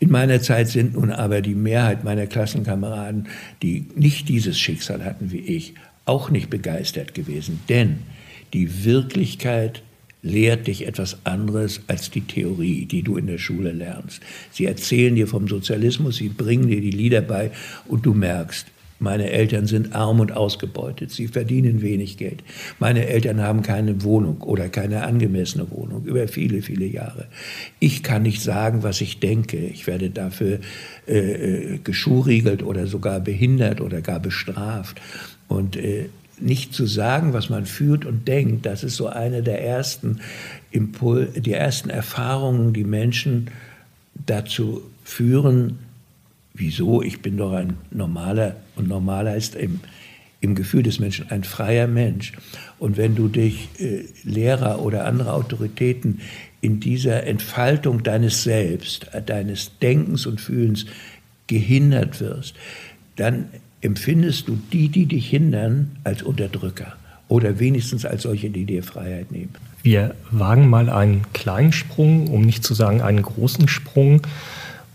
[0.00, 3.28] In meiner Zeit sind nun aber die Mehrheit meiner Klassenkameraden,
[3.62, 7.60] die nicht dieses Schicksal hatten wie ich, auch nicht begeistert gewesen.
[7.68, 8.00] Denn
[8.52, 9.82] die Wirklichkeit
[10.22, 14.20] lehrt dich etwas anderes als die Theorie, die du in der Schule lernst.
[14.50, 17.52] Sie erzählen dir vom Sozialismus, sie bringen dir die Lieder bei
[17.86, 18.66] und du merkst,
[18.98, 21.10] meine Eltern sind arm und ausgebeutet.
[21.10, 22.42] Sie verdienen wenig Geld.
[22.78, 27.26] Meine Eltern haben keine Wohnung oder keine angemessene Wohnung über viele, viele Jahre.
[27.78, 29.58] Ich kann nicht sagen, was ich denke.
[29.58, 30.60] Ich werde dafür
[31.06, 35.00] äh, äh geschuriegelt oder sogar behindert oder gar bestraft.
[35.48, 36.06] Und äh,
[36.38, 40.20] nicht zu sagen, was man fühlt und denkt, das ist so eine der ersten
[40.70, 43.50] Impul die ersten Erfahrungen, die Menschen
[44.26, 45.78] dazu führen,
[46.56, 49.80] wieso, ich bin doch ein normaler, und normaler ist im,
[50.40, 52.32] im Gefühl des Menschen ein freier Mensch.
[52.78, 56.20] Und wenn du durch äh, Lehrer oder andere Autoritäten
[56.60, 60.86] in dieser Entfaltung deines Selbst, äh, deines Denkens und Fühlens
[61.46, 62.54] gehindert wirst,
[63.16, 63.46] dann
[63.80, 66.96] empfindest du die, die dich hindern, als Unterdrücker
[67.28, 69.54] oder wenigstens als solche, die dir Freiheit nehmen.
[69.82, 74.22] Wir wagen mal einen kleinen Sprung, um nicht zu sagen einen großen Sprung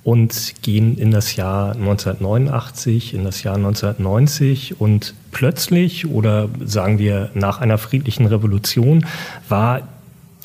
[0.03, 7.29] und gehen in das Jahr 1989, in das Jahr 1990 und plötzlich oder sagen wir
[7.33, 9.05] nach einer friedlichen Revolution
[9.47, 9.87] war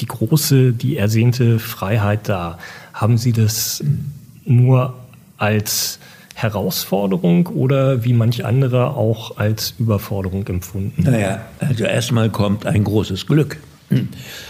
[0.01, 2.59] die große, die ersehnte Freiheit da.
[2.93, 3.83] Haben Sie das
[4.45, 4.95] nur
[5.39, 5.99] als
[6.35, 11.03] Herausforderung oder wie manch andere auch als Überforderung empfunden?
[11.03, 13.59] Naja, also erstmal kommt ein großes Glück.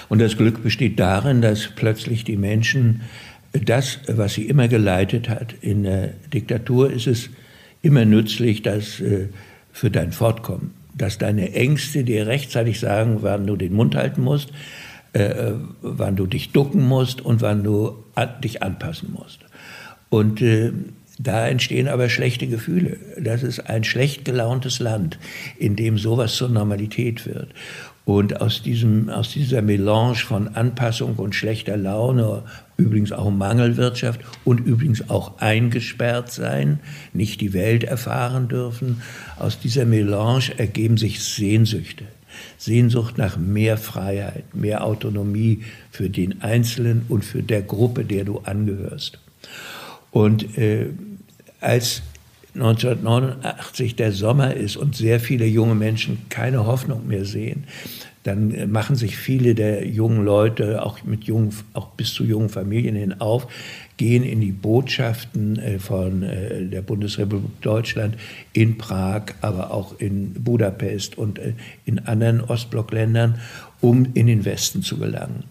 [0.08, 3.02] Und das Glück besteht darin, dass plötzlich die Menschen
[3.60, 7.30] das, was sie immer geleitet hat, in der Diktatur ist es
[7.82, 9.28] immer nützlich, dass äh,
[9.72, 14.50] für dein Fortkommen, dass deine Ängste dir rechtzeitig sagen, wann du den Mund halten musst,
[15.12, 18.04] äh, wann du dich ducken musst und wann du
[18.42, 19.40] dich anpassen musst.
[20.08, 20.72] Und äh,
[21.18, 22.98] da entstehen aber schlechte Gefühle.
[23.18, 25.18] Das ist ein schlecht gelauntes Land,
[25.58, 27.48] in dem sowas zur Normalität wird.
[28.04, 32.42] Und aus, diesem, aus dieser Melange von Anpassung und schlechter Laune,
[32.76, 36.78] übrigens auch Mangelwirtschaft und übrigens auch eingesperrt sein,
[37.12, 39.02] nicht die Welt erfahren dürfen,
[39.38, 42.04] aus dieser Melange ergeben sich Sehnsüchte.
[42.58, 48.38] Sehnsucht nach mehr Freiheit, mehr Autonomie für den Einzelnen und für der Gruppe, der du
[48.40, 49.18] angehörst.
[50.10, 50.86] Und äh,
[51.60, 52.02] als
[52.54, 57.64] 1989 der Sommer ist und sehr viele junge Menschen keine Hoffnung mehr sehen,
[58.26, 62.96] dann machen sich viele der jungen Leute, auch, mit jungen, auch bis zu jungen Familien
[62.96, 63.46] hin auf,
[63.98, 68.16] gehen in die Botschaften äh, von äh, der Bundesrepublik Deutschland
[68.52, 71.52] in Prag, aber auch in Budapest und äh,
[71.84, 73.38] in anderen Ostblockländern,
[73.80, 75.44] um in den Westen zu gelangen.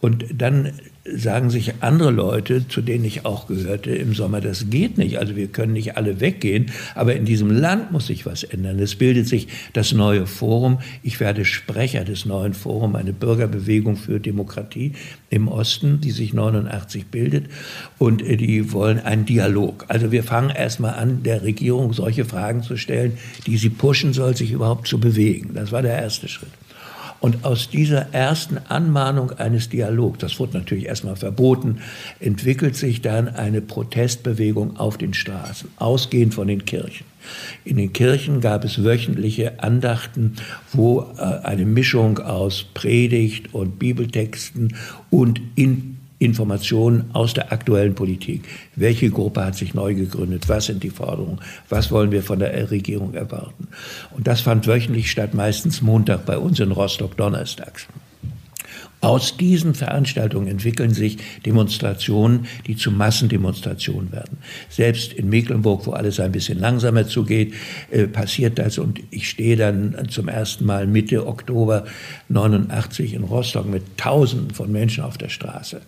[0.00, 0.72] Und dann
[1.12, 5.18] sagen sich andere Leute, zu denen ich auch gehörte im Sommer, das geht nicht.
[5.18, 8.78] Also wir können nicht alle weggehen, aber in diesem Land muss sich was ändern.
[8.78, 10.78] Es bildet sich das neue Forum.
[11.02, 14.92] Ich werde Sprecher des neuen Forums, eine Bürgerbewegung für Demokratie
[15.28, 17.46] im Osten, die sich 89 bildet.
[17.98, 19.84] Und äh, die wollen einen Dialog.
[19.88, 24.36] Also wir fangen erstmal an, der Regierung solche Fragen zu stellen, die sie pushen soll,
[24.36, 25.50] sich überhaupt zu bewegen.
[25.54, 26.50] Das war der erste Schritt.
[27.24, 31.78] Und aus dieser ersten Anmahnung eines Dialogs, das wurde natürlich erstmal verboten,
[32.20, 37.06] entwickelt sich dann eine Protestbewegung auf den Straßen, ausgehend von den Kirchen.
[37.64, 40.34] In den Kirchen gab es wöchentliche Andachten,
[40.74, 44.76] wo äh, eine Mischung aus Predigt und Bibeltexten
[45.08, 48.44] und in Informationen aus der aktuellen Politik.
[48.76, 50.48] Welche Gruppe hat sich neu gegründet?
[50.48, 51.40] Was sind die Forderungen?
[51.68, 53.68] Was wollen wir von der Regierung erwarten?
[54.12, 57.88] Und das fand wöchentlich statt, meistens Montag bei uns in Rostock donnerstags.
[59.04, 64.38] Aus diesen Veranstaltungen entwickeln sich Demonstrationen, die zu Massendemonstrationen werden.
[64.70, 67.52] Selbst in Mecklenburg, wo alles ein bisschen langsamer zugeht,
[67.90, 68.78] äh, passiert das.
[68.78, 71.84] Und ich stehe dann zum ersten Mal Mitte Oktober
[72.30, 75.82] 89 in Rostock mit Tausenden von Menschen auf der Straße.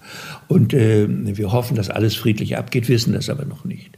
[0.47, 3.97] Und äh, wir hoffen, dass alles friedlich abgeht, wissen das aber noch nicht.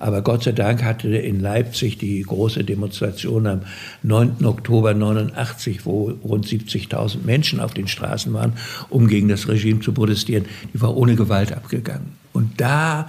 [0.00, 3.60] Aber Gott sei Dank hatte in Leipzig die große Demonstration am
[4.02, 4.44] 9.
[4.44, 8.55] Oktober 89, wo rund 70.000 Menschen auf den Straßen waren,
[8.88, 12.12] um gegen das Regime zu protestieren, die war ohne Gewalt abgegangen.
[12.32, 13.08] Und da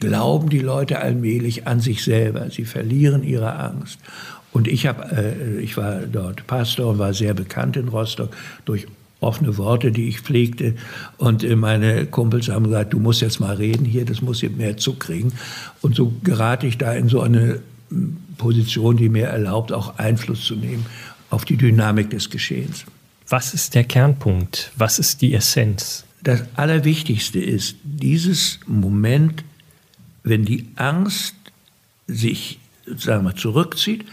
[0.00, 2.50] glauben die Leute allmählich an sich selber.
[2.50, 3.98] Sie verlieren ihre Angst.
[4.52, 8.86] Und ich, hab, äh, ich war dort Pastor und war sehr bekannt in Rostock durch
[9.20, 10.74] offene Worte, die ich pflegte.
[11.16, 14.56] Und äh, meine Kumpels haben gesagt, du musst jetzt mal reden hier, das muss jetzt
[14.56, 15.32] mehr Zug kriegen.
[15.80, 20.44] Und so gerate ich da in so eine hm, Position, die mir erlaubt, auch Einfluss
[20.44, 20.84] zu nehmen
[21.30, 22.84] auf die Dynamik des Geschehens.
[23.28, 24.72] Was ist der Kernpunkt?
[24.76, 26.04] Was ist die Essenz?
[26.22, 29.44] Das Allerwichtigste ist dieses Moment,
[30.22, 31.34] wenn die Angst
[32.06, 34.04] sich sagen wir, zurückzieht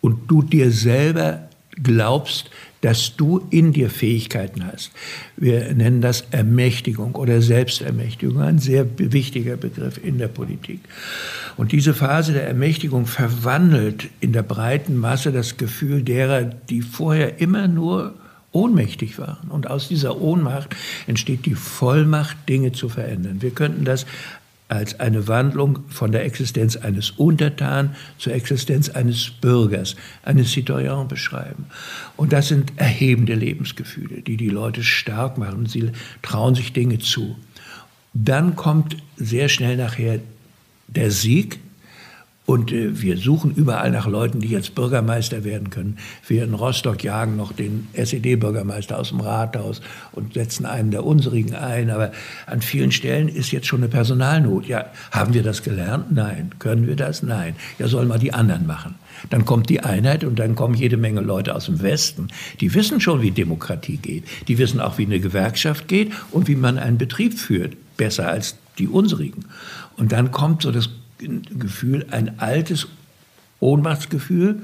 [0.00, 1.48] und du dir selber
[1.82, 2.50] glaubst,
[2.80, 4.92] dass du in dir Fähigkeiten hast.
[5.36, 10.80] Wir nennen das Ermächtigung oder Selbstermächtigung, ein sehr wichtiger Begriff in der Politik.
[11.56, 17.40] Und diese Phase der Ermächtigung verwandelt in der breiten Masse das Gefühl derer, die vorher
[17.40, 18.14] immer nur
[18.56, 19.48] ohnmächtig waren.
[19.50, 20.74] Und aus dieser Ohnmacht
[21.06, 23.42] entsteht die Vollmacht, Dinge zu verändern.
[23.42, 24.06] Wir könnten das
[24.68, 31.66] als eine Wandlung von der Existenz eines Untertan zur Existenz eines Bürgers, eines Citoyen beschreiben.
[32.16, 35.66] Und das sind erhebende Lebensgefühle, die die Leute stark machen.
[35.66, 35.92] Sie
[36.22, 37.36] trauen sich Dinge zu.
[38.14, 40.20] Dann kommt sehr schnell nachher
[40.88, 41.60] der Sieg,
[42.46, 45.98] und äh, wir suchen überall nach Leuten, die jetzt Bürgermeister werden können.
[46.26, 49.82] Wir in Rostock jagen noch den SED-Bürgermeister aus dem Rathaus
[50.12, 51.90] und setzen einen der unsrigen ein.
[51.90, 52.12] Aber
[52.46, 54.66] an vielen Stellen ist jetzt schon eine Personalnot.
[54.66, 56.12] Ja, haben wir das gelernt?
[56.12, 56.52] Nein.
[56.60, 57.22] Können wir das?
[57.22, 57.56] Nein.
[57.78, 58.94] Ja, sollen mal die anderen machen.
[59.28, 62.28] Dann kommt die Einheit und dann kommen jede Menge Leute aus dem Westen.
[62.60, 64.24] Die wissen schon, wie Demokratie geht.
[64.46, 67.76] Die wissen auch, wie eine Gewerkschaft geht und wie man einen Betrieb führt.
[67.96, 69.46] Besser als die unsrigen.
[69.96, 72.88] Und dann kommt so das Gefühl, ein altes
[73.60, 74.62] Ohnmachtsgefühl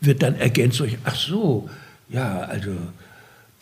[0.00, 1.68] wird dann ergänzt durch, ach so,
[2.08, 2.76] ja, also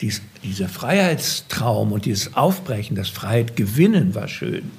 [0.01, 4.71] dies, dieser Freiheitstraum und dieses Aufbrechen, das Freiheit gewinnen war schön.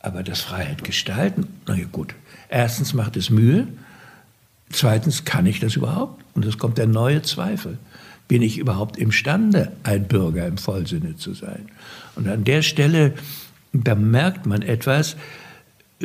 [0.00, 2.14] Aber das Freiheit gestalten, na gut,
[2.48, 3.66] erstens macht es Mühe,
[4.70, 6.24] zweitens kann ich das überhaupt?
[6.34, 7.78] Und es kommt der neue Zweifel.
[8.28, 11.66] Bin ich überhaupt imstande, ein Bürger im Vollsinne zu sein?
[12.14, 13.14] Und an der Stelle,
[13.72, 15.16] da merkt man etwas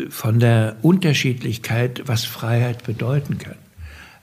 [0.10, 3.56] von der Unterschiedlichkeit, was Freiheit bedeuten kann.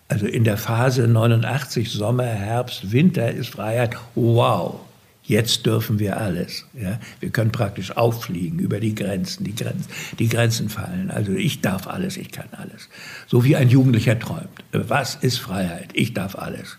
[0.08, 4.80] Also in der Phase 89, Sommer, Herbst, Winter ist Freiheit, wow,
[5.22, 6.66] jetzt dürfen wir alles.
[6.74, 6.98] Ja?
[7.20, 9.86] Wir können praktisch auffliegen über die Grenzen, die Grenzen,
[10.18, 11.12] die Grenzen fallen.
[11.12, 12.88] Also ich darf alles, ich kann alles.
[13.28, 14.64] So wie ein Jugendlicher träumt.
[14.72, 15.90] Was ist Freiheit?
[15.92, 16.78] Ich darf alles.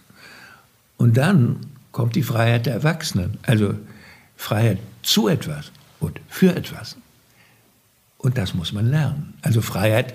[0.98, 1.62] Und dann
[1.94, 3.76] kommt die Freiheit der Erwachsenen, also
[4.36, 6.98] Freiheit zu etwas und für etwas.
[8.22, 9.34] Und das muss man lernen.
[9.42, 10.14] Also Freiheit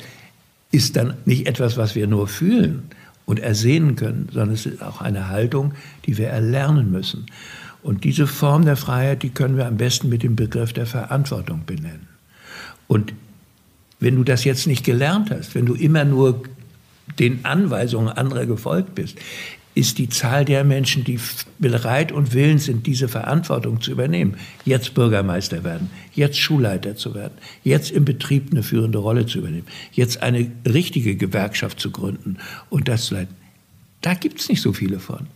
[0.71, 2.90] ist dann nicht etwas, was wir nur fühlen,
[3.27, 5.75] und ersehnen können, sondern es ist auch eine Haltung,
[6.07, 7.27] die wir erlernen müssen.
[7.83, 11.64] Und diese Form der Freiheit, die können wir am besten mit dem Begriff der Verantwortung
[11.66, 12.09] benennen.
[12.87, 13.12] Und
[14.01, 16.42] wenn du das jetzt nicht gelernt hast, wenn du immer nur
[17.19, 19.19] den Anweisungen anderer gefolgt bist,
[19.77, 21.21] ist die Zahl der Menschen, die
[21.59, 27.35] bereit und willens sind, diese Verantwortung zu übernehmen, jetzt Bürgermeister werden, jetzt Schulleiter zu werden,
[27.62, 32.39] jetzt im Betrieb eine führende Rolle zu übernehmen, jetzt eine richtige Gewerkschaft zu gründen
[32.71, 33.37] und das zu leiten.
[34.01, 35.27] Da gibt es nicht so viele von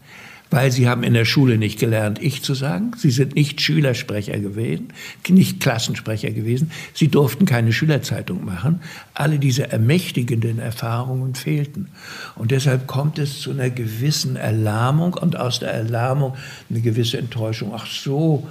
[0.51, 2.93] weil sie haben in der Schule nicht gelernt, ich zu sagen.
[2.97, 4.89] Sie sind nicht Schülersprecher gewesen,
[5.29, 6.73] nicht Klassensprecher gewesen.
[6.93, 8.81] Sie durften keine Schülerzeitung machen.
[9.15, 11.89] Alle diese ermächtigenden Erfahrungen fehlten.
[12.35, 16.35] Und deshalb kommt es zu einer gewissen Erlahmung und aus der Erlahmung
[16.69, 17.73] eine gewisse Enttäuschung.
[17.75, 18.47] Ach so,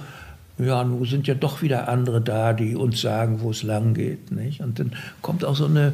[0.58, 4.30] ja, nun sind ja doch wieder andere da, die uns sagen, wo es lang geht.
[4.30, 4.60] Nicht?
[4.60, 5.92] Und dann kommt auch so eine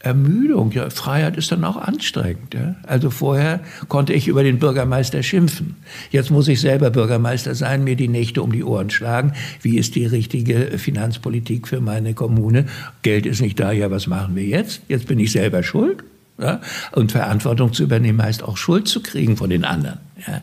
[0.00, 0.72] Ermüdung.
[0.72, 2.54] Ja, Freiheit ist dann auch anstrengend.
[2.54, 2.74] Ja?
[2.86, 5.76] Also vorher konnte ich über den Bürgermeister schimpfen.
[6.10, 9.34] Jetzt muss ich selber Bürgermeister sein, mir die Nächte um die Ohren schlagen.
[9.60, 12.64] Wie ist die richtige Finanzpolitik für meine Kommune?
[13.02, 13.72] Geld ist nicht da.
[13.72, 14.80] Ja, was machen wir jetzt?
[14.88, 16.02] Jetzt bin ich selber schuld.
[16.40, 16.62] Ja?
[16.92, 19.98] Und Verantwortung zu übernehmen heißt auch Schuld zu kriegen von den anderen.
[20.26, 20.40] Ja?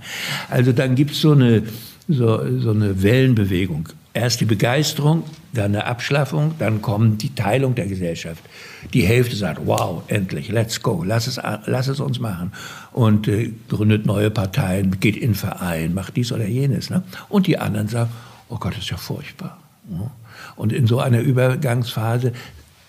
[0.51, 1.63] Also dann gibt es so eine,
[2.07, 3.89] so, so eine Wellenbewegung.
[4.17, 8.43] Erst die Begeisterung, dann eine Abschlaffung, dann kommt die Teilung der Gesellschaft.
[8.91, 12.51] Die Hälfte sagt, wow, endlich, let's go, lass es, lass es uns machen.
[12.93, 16.89] Und äh, gründet neue Parteien, geht in Verein, macht dies oder jenes.
[16.89, 17.03] Ne?
[17.29, 18.09] Und die anderen sagen,
[18.49, 19.59] oh Gott, das ist ja furchtbar.
[19.87, 20.09] Ne?
[20.55, 22.33] Und in so einer Übergangsphase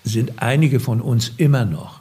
[0.04, 2.00] sind einige von uns immer noch.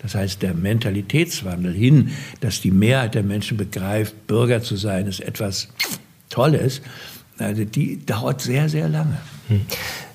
[0.00, 5.20] Das heißt, der Mentalitätswandel hin, dass die Mehrheit der Menschen begreift, Bürger zu sein, ist
[5.20, 5.68] etwas
[6.30, 6.80] Tolles
[7.38, 9.18] also die dauert sehr, sehr lange.
[9.48, 9.62] Hm.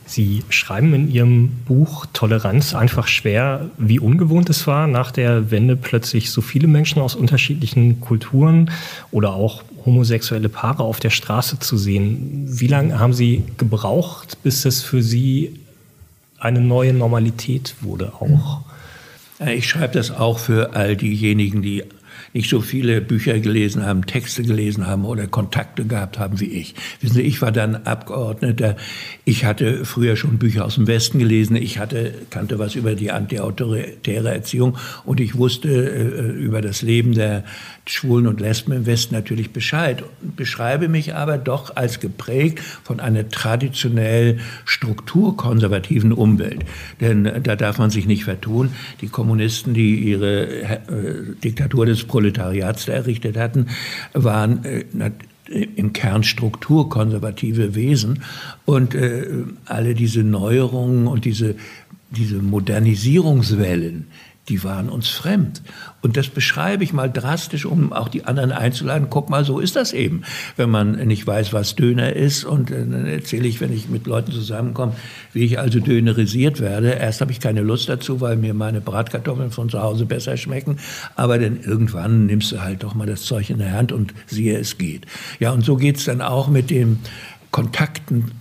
[0.06, 5.76] Sie schreiben in Ihrem Buch Toleranz einfach schwer, wie ungewohnt es war, nach der Wende
[5.76, 8.72] plötzlich so viele Menschen aus unterschiedlichen Kulturen
[9.12, 12.46] oder auch homosexuelle Paare auf der Straße zu sehen.
[12.48, 15.60] Wie lange haben Sie gebraucht, bis es für Sie
[16.40, 18.62] eine neue Normalität wurde auch?
[19.46, 21.84] Ich schreibe das auch für all diejenigen, die
[22.38, 26.76] nicht so viele Bücher gelesen haben, Texte gelesen haben oder Kontakte gehabt haben wie ich.
[27.02, 28.78] Wissen Sie, ich war dann Abgeordneter.
[29.26, 31.56] Ich hatte früher schon Bücher aus dem Westen gelesen.
[31.56, 37.14] Ich hatte, kannte was über die antiautoritäre Erziehung und ich wusste äh, über das Leben
[37.14, 37.44] der
[37.90, 40.04] Schwulen und Lesben im Westen natürlich Bescheid.
[40.22, 46.66] Beschreibe mich aber doch als geprägt von einer traditionell strukturkonservativen Umwelt.
[47.00, 48.72] Denn äh, da darf man sich nicht vertun.
[49.02, 50.80] Die Kommunisten, die ihre äh,
[51.44, 53.68] Diktatur des Proletariats errichtet hatten,
[54.14, 55.12] waren äh,
[55.50, 58.24] im Kern strukturkonservative Wesen.
[58.66, 59.28] Und äh,
[59.66, 61.56] alle diese Neuerungen und diese,
[62.12, 64.08] diese Modernisierungswellen,
[64.50, 65.62] die waren uns fremd.
[66.02, 69.08] Und das beschreibe ich mal drastisch, um auch die anderen einzuladen.
[69.10, 70.22] Guck mal, so ist das eben,
[70.56, 72.46] wenn man nicht weiß, was Döner ist.
[72.46, 74.94] Und äh, dann erzähle ich, wenn ich mit Leuten zusammenkomme,
[75.34, 76.92] wie ich also dönerisiert werde.
[76.92, 80.78] Erst habe ich keine Lust dazu, weil mir meine Bratkartoffeln von zu Hause besser schmecken.
[81.16, 84.58] Aber dann irgendwann nimmst du halt doch mal das Zeug in der Hand und siehe,
[84.58, 85.06] es geht.
[85.40, 87.00] Ja, und so geht es dann auch mit den
[87.52, 88.32] Kontakten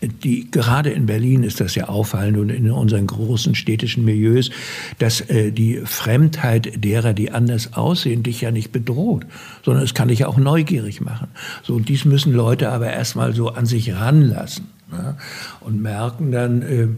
[0.00, 4.50] die, gerade in Berlin ist das ja auffallend und in unseren großen städtischen Milieus,
[4.98, 9.26] dass äh, die Fremdheit derer, die anders aussehen, dich ja nicht bedroht,
[9.64, 11.28] sondern es kann dich ja auch neugierig machen.
[11.64, 15.16] So, und dies müssen Leute aber erstmal so an sich ranlassen ne?
[15.60, 16.88] und merken dann, äh,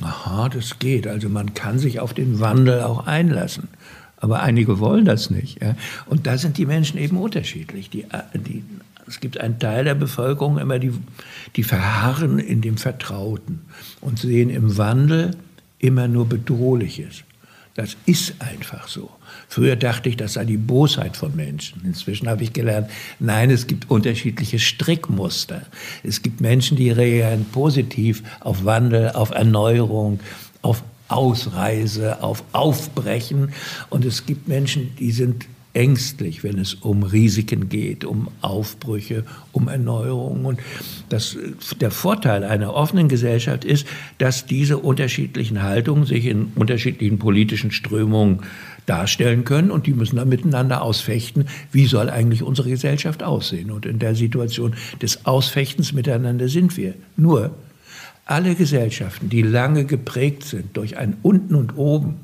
[0.00, 1.06] aha, das geht.
[1.06, 3.68] Also man kann sich auf den Wandel auch einlassen.
[4.16, 5.62] Aber einige wollen das nicht.
[5.62, 5.76] Ja?
[6.06, 7.90] Und da sind die Menschen eben unterschiedlich.
[7.90, 8.62] Die, äh, die
[9.10, 10.92] es gibt einen Teil der Bevölkerung immer, die,
[11.56, 13.62] die verharren in dem Vertrauten
[14.00, 15.32] und sehen im Wandel
[15.80, 17.24] immer nur Bedrohliches.
[17.74, 19.10] Das ist einfach so.
[19.48, 21.82] Früher dachte ich, das sei die Bosheit von Menschen.
[21.84, 25.62] Inzwischen habe ich gelernt, nein, es gibt unterschiedliche Strickmuster.
[26.04, 30.20] Es gibt Menschen, die reagieren positiv auf Wandel, auf Erneuerung,
[30.62, 33.52] auf Ausreise, auf Aufbrechen.
[33.88, 39.68] Und es gibt Menschen, die sind ängstlich, wenn es um Risiken geht, um Aufbrüche, um
[39.68, 40.44] Erneuerungen.
[40.44, 40.60] Und
[41.08, 41.36] das,
[41.80, 43.86] der Vorteil einer offenen Gesellschaft ist,
[44.18, 48.40] dass diese unterschiedlichen Haltungen sich in unterschiedlichen politischen Strömungen
[48.86, 53.70] darstellen können und die müssen dann miteinander ausfechten, wie soll eigentlich unsere Gesellschaft aussehen.
[53.70, 56.94] Und in der Situation des Ausfechtens miteinander sind wir.
[57.16, 57.54] Nur
[58.26, 62.16] alle Gesellschaften, die lange geprägt sind durch ein Unten und Oben,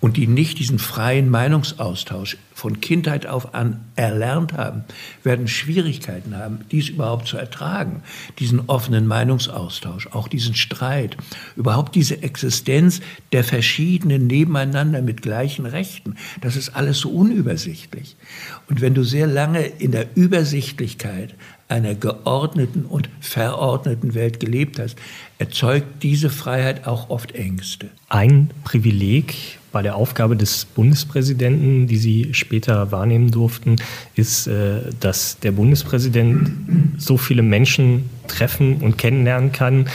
[0.00, 4.84] und die nicht diesen freien Meinungsaustausch von Kindheit auf an erlernt haben,
[5.22, 8.02] werden Schwierigkeiten haben, dies überhaupt zu ertragen,
[8.38, 11.16] diesen offenen Meinungsaustausch, auch diesen Streit,
[11.56, 13.00] überhaupt diese Existenz
[13.32, 16.16] der verschiedenen nebeneinander mit gleichen Rechten.
[16.40, 18.16] Das ist alles so unübersichtlich.
[18.68, 21.34] Und wenn du sehr lange in der Übersichtlichkeit
[21.68, 24.96] einer geordneten und verordneten Welt gelebt hast,
[25.38, 27.90] erzeugt diese Freiheit auch oft Ängste.
[28.08, 33.76] Ein Privileg bei der Aufgabe des Bundespräsidenten, die Sie später wahrnehmen durften,
[34.14, 36.50] ist, äh, dass der Bundespräsident
[36.98, 39.86] so viele Menschen treffen und kennenlernen kann,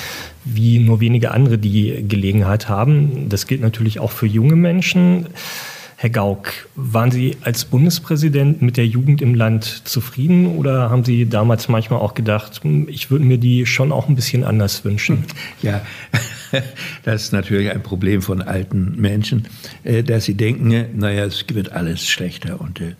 [0.43, 3.29] wie nur wenige andere die Gelegenheit haben.
[3.29, 5.27] Das gilt natürlich auch für junge Menschen.
[5.97, 11.25] Herr Gauck, waren Sie als Bundespräsident mit der Jugend im Land zufrieden oder haben Sie
[11.27, 15.25] damals manchmal auch gedacht, hm, ich würde mir die schon auch ein bisschen anders wünschen?
[15.61, 15.81] Ja,
[17.03, 19.47] das ist natürlich ein Problem von alten Menschen,
[19.83, 22.95] äh, dass sie denken, naja, es wird alles schlechter und äh,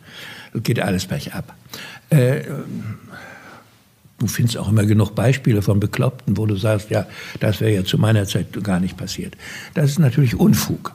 [0.61, 1.53] geht alles bergab.
[4.17, 7.05] Du findest auch immer genug Beispiele von Bekloppten, wo du sagst, ja,
[7.41, 9.35] das wäre ja zu meiner Zeit gar nicht passiert.
[9.73, 10.93] Das ist natürlich Unfug.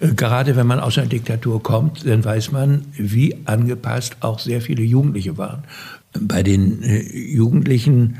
[0.00, 4.62] Äh, gerade wenn man aus einer Diktatur kommt, dann weiß man, wie angepasst auch sehr
[4.62, 5.64] viele Jugendliche waren.
[6.18, 8.16] Bei den äh, Jugendlichen,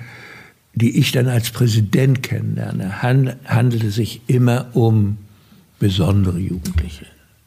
[0.75, 5.17] die ich dann als Präsident kennenlerne, handelt es sich immer um
[5.79, 7.07] besondere Jugendliche.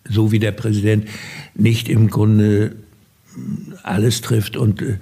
[0.10, 1.08] So wie der Präsident
[1.54, 2.76] nicht im Grunde
[3.84, 4.98] alles trifft und äh,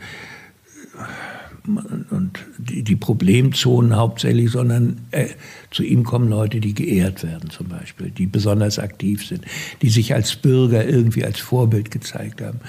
[1.65, 5.27] und die, die Problemzonen hauptsächlich, sondern äh,
[5.71, 9.45] zu ihm kommen Leute, die geehrt werden zum Beispiel, die besonders aktiv sind,
[9.81, 12.59] die sich als Bürger irgendwie als Vorbild gezeigt haben.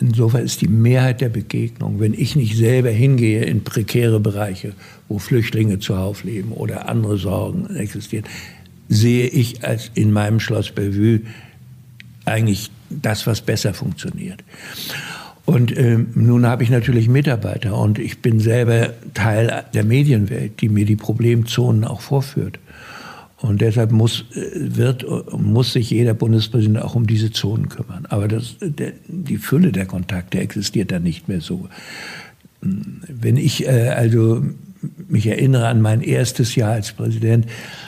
[0.00, 4.72] Insofern ist die Mehrheit der Begegnungen, wenn ich nicht selber hingehe in prekäre Bereiche,
[5.08, 8.24] wo Flüchtlinge zuhauf leben oder andere Sorgen existieren,
[8.88, 11.20] sehe ich als in meinem Schloss Bellevue
[12.24, 14.42] eigentlich das, was besser funktioniert.
[15.46, 20.70] Und ähm, nun habe ich natürlich Mitarbeiter und ich bin selber Teil der Medienwelt, die
[20.70, 22.58] mir die Problemzonen auch vorführt.
[23.36, 28.06] Und deshalb muss, äh, wird, muss sich jeder Bundespräsident auch um diese Zonen kümmern.
[28.08, 31.68] Aber das, der, die Fülle der Kontakte existiert dann nicht mehr so.
[32.62, 34.42] Wenn ich äh, also
[35.08, 37.46] mich erinnere an mein erstes Jahr als Präsident,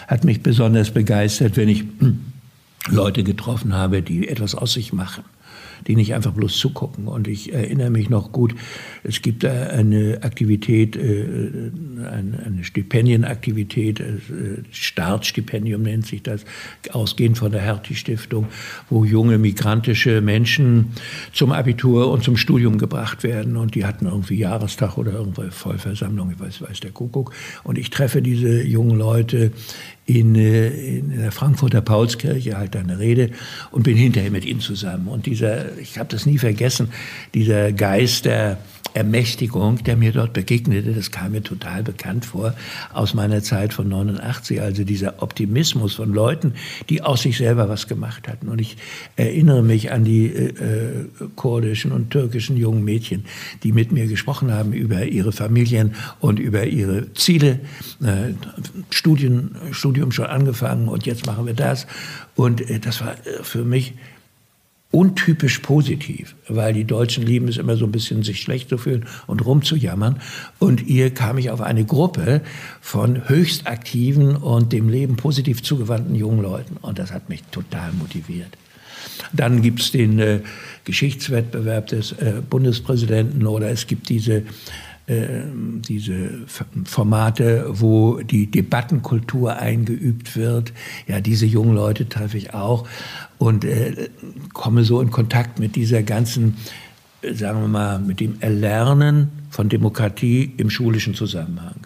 [0.08, 1.84] hat mich besonders begeistert, wenn ich
[2.88, 5.24] Leute getroffen habe, die etwas aus sich machen
[5.86, 7.08] die nicht einfach bloß zugucken.
[7.08, 8.54] Und ich erinnere mich noch gut,
[9.02, 11.70] es gibt eine Aktivität, äh,
[12.04, 14.14] eine Stipendienaktivität, äh,
[14.70, 16.44] Startstipendium nennt sich das,
[16.90, 18.46] ausgehend von der Hertie-Stiftung,
[18.90, 20.92] wo junge migrantische Menschen
[21.32, 23.56] zum Abitur und zum Studium gebracht werden.
[23.56, 27.32] Und die hatten irgendwie Jahrestag oder irgendwo Vollversammlung, ich weiß, weiß der Kuckuck.
[27.64, 29.52] Und ich treffe diese jungen Leute
[30.06, 33.30] in, äh, in der Frankfurter Paulskirche, halt eine Rede
[33.72, 35.08] und bin hinterher mit ihm zusammen.
[35.08, 36.88] Und dieser, ich habe das nie vergessen,
[37.34, 38.58] dieser Geist der
[38.96, 42.54] Ermächtigung, der mir dort begegnete, das kam mir total bekannt vor
[42.94, 44.62] aus meiner Zeit von 89.
[44.62, 46.54] Also dieser Optimismus von Leuten,
[46.88, 48.48] die aus sich selber was gemacht hatten.
[48.48, 48.78] Und ich
[49.16, 53.26] erinnere mich an die äh, äh, kurdischen und türkischen jungen Mädchen,
[53.62, 57.60] die mit mir gesprochen haben über ihre Familien und über ihre Ziele.
[58.02, 58.32] Äh,
[58.88, 59.56] Studien,
[59.96, 61.86] Studium schon angefangen und jetzt machen wir das.
[62.34, 63.94] Und äh, das war äh, für mich
[64.90, 69.06] untypisch positiv, weil die Deutschen lieben es immer so ein bisschen, sich schlecht zu fühlen
[69.26, 70.20] und rumzujammern.
[70.58, 72.42] Und hier kam ich auf eine Gruppe
[72.80, 76.76] von höchst aktiven und dem Leben positiv zugewandten jungen Leuten.
[76.82, 78.56] Und das hat mich total motiviert.
[79.32, 80.40] Dann gibt es den äh,
[80.84, 84.42] Geschichtswettbewerb des äh, Bundespräsidenten oder es gibt diese
[85.08, 86.46] diese
[86.84, 90.72] Formate, wo die Debattenkultur eingeübt wird.
[91.06, 92.88] Ja, diese jungen Leute treffe ich auch
[93.38, 94.08] und äh,
[94.52, 96.56] komme so in Kontakt mit dieser ganzen
[97.32, 101.76] sagen wir mal, mit dem Erlernen von Demokratie im schulischen Zusammenhang.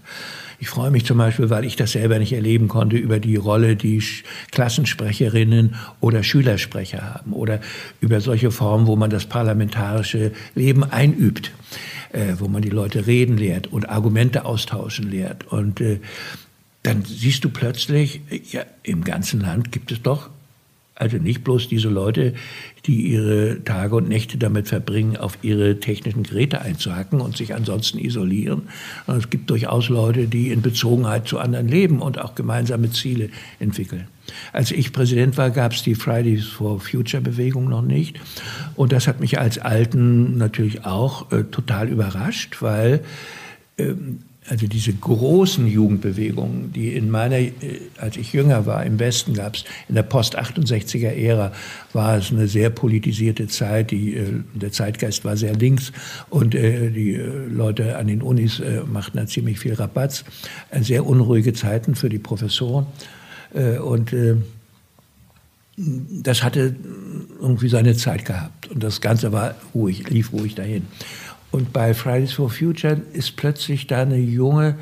[0.58, 3.76] Ich freue mich zum Beispiel, weil ich das selber nicht erleben konnte, über die Rolle,
[3.76, 4.02] die
[4.50, 7.60] Klassensprecherinnen oder Schülersprecher haben oder
[8.02, 11.52] über solche Formen, wo man das parlamentarische Leben einübt,
[12.12, 15.46] äh, wo man die Leute reden lehrt und Argumente austauschen lehrt.
[15.52, 16.00] Und äh,
[16.82, 20.30] dann siehst du plötzlich, ja, im ganzen Land gibt es doch
[21.00, 22.34] also nicht bloß diese Leute,
[22.84, 27.98] die ihre Tage und Nächte damit verbringen, auf ihre technischen Geräte einzuhacken und sich ansonsten
[27.98, 28.68] isolieren.
[29.06, 34.08] Es gibt durchaus Leute, die in Bezogenheit zu anderen leben und auch gemeinsame Ziele entwickeln.
[34.52, 38.20] Als ich Präsident war, gab es die Fridays for Future Bewegung noch nicht.
[38.76, 43.00] Und das hat mich als Alten natürlich auch äh, total überrascht, weil
[43.78, 44.20] ähm,
[44.50, 47.52] also diese großen Jugendbewegungen, die in meiner, äh,
[47.98, 51.52] als ich jünger war, im Westen gab es, in der Post-68er Ära
[51.92, 55.92] war es eine sehr politisierte Zeit, die, äh, der Zeitgeist war sehr links
[56.30, 60.24] und äh, die Leute an den Unis machten da ziemlich viel Rabatz.
[60.80, 62.86] Sehr unruhige Zeiten für die Professoren
[63.52, 64.14] und
[65.76, 66.74] das hatte
[67.40, 70.86] irgendwie seine Zeit gehabt und das Ganze war ruhig, lief ruhig dahin.
[71.50, 74.76] Und bei Fridays for Future ist plötzlich da eine junge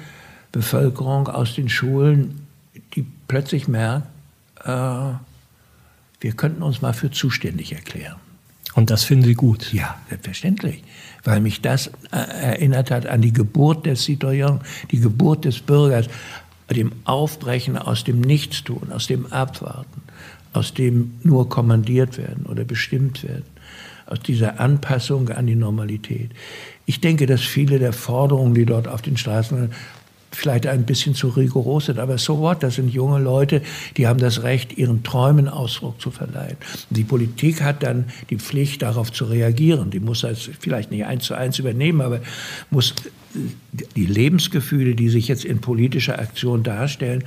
[0.53, 2.47] Bevölkerung aus den Schulen,
[2.95, 4.07] die plötzlich merkt,
[4.65, 4.71] äh,
[6.21, 8.17] wir könnten uns mal für zuständig erklären.
[8.75, 9.73] Und das finden Sie gut?
[9.73, 10.83] Ja, selbstverständlich.
[11.25, 14.61] Weil mich das äh, erinnert hat an die Geburt des Citoyen,
[14.91, 16.09] die Geburt des Bürgers,
[16.77, 20.03] dem Aufbrechen aus dem Nichtstun, aus dem Abwarten,
[20.53, 23.45] aus dem nur kommandiert werden oder bestimmt werden
[24.09, 26.31] aus dieser Anpassung an die Normalität.
[26.87, 29.71] Ich denke, dass viele der Forderungen, die dort auf den Straßen
[30.31, 33.63] vielleicht ein bisschen zu rigoros sind, aber so what, das sind junge Leute,
[33.97, 36.57] die haben das Recht, ihren Träumen Ausdruck zu verleihen.
[36.91, 39.91] Die Politik hat dann die Pflicht, darauf zu reagieren.
[39.91, 42.21] Die muss das vielleicht nicht eins zu eins übernehmen, aber
[42.71, 42.95] muss
[43.97, 47.25] die Lebensgefühle, die sich jetzt in politischer Aktion darstellen,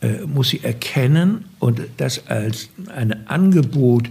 [0.00, 4.10] äh, muss sie erkennen und das als ein Angebot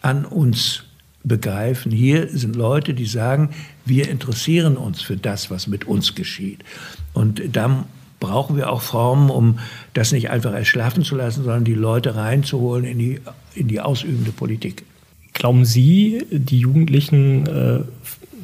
[0.00, 0.84] an uns
[1.24, 3.50] begreifen, hier sind Leute, die sagen,
[3.84, 6.64] wir interessieren uns für das, was mit uns geschieht.
[7.12, 7.84] Und da
[8.20, 9.58] brauchen wir auch Formen, um
[9.94, 13.20] das nicht einfach erschlaffen zu lassen, sondern die Leute reinzuholen in die,
[13.54, 14.84] in die ausübende Politik.
[15.32, 17.80] Glauben Sie, die Jugendlichen, äh,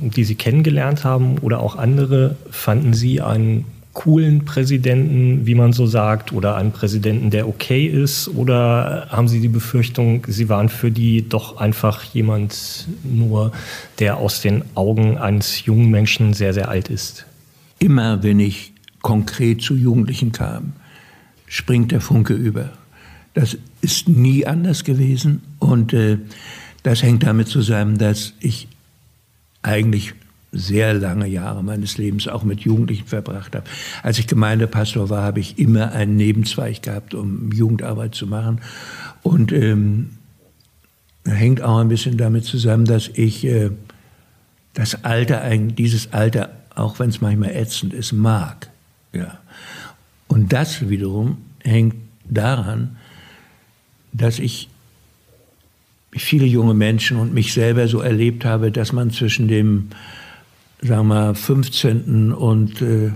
[0.00, 5.86] die Sie kennengelernt haben oder auch andere, fanden Sie einen coolen Präsidenten, wie man so
[5.86, 8.28] sagt, oder einen Präsidenten, der okay ist?
[8.28, 13.52] Oder haben Sie die Befürchtung, Sie waren für die doch einfach jemand nur,
[13.98, 17.27] der aus den Augen eines jungen Menschen sehr, sehr alt ist?
[17.78, 18.72] Immer wenn ich
[19.02, 20.72] konkret zu Jugendlichen kam,
[21.46, 22.70] springt der Funke über.
[23.34, 26.18] Das ist nie anders gewesen und äh,
[26.82, 28.68] das hängt damit zusammen, dass ich
[29.62, 30.14] eigentlich
[30.50, 33.66] sehr lange Jahre meines Lebens auch mit Jugendlichen verbracht habe.
[34.02, 38.60] Als ich Gemeindepastor war, habe ich immer einen Nebenzweig gehabt, um Jugendarbeit zu machen.
[39.22, 40.10] Und ähm,
[41.26, 43.70] hängt auch ein bisschen damit zusammen, dass ich äh,
[44.74, 48.70] das Alter, dieses Alter, auch wenn es manchmal ätzend ist, mag.
[49.12, 49.38] Ja.
[50.26, 52.96] Und das wiederum hängt daran,
[54.12, 54.68] dass ich
[56.12, 59.90] viele junge Menschen und mich selber so erlebt habe, dass man zwischen dem
[60.80, 62.32] sagen wir, 15.
[62.32, 63.10] und äh,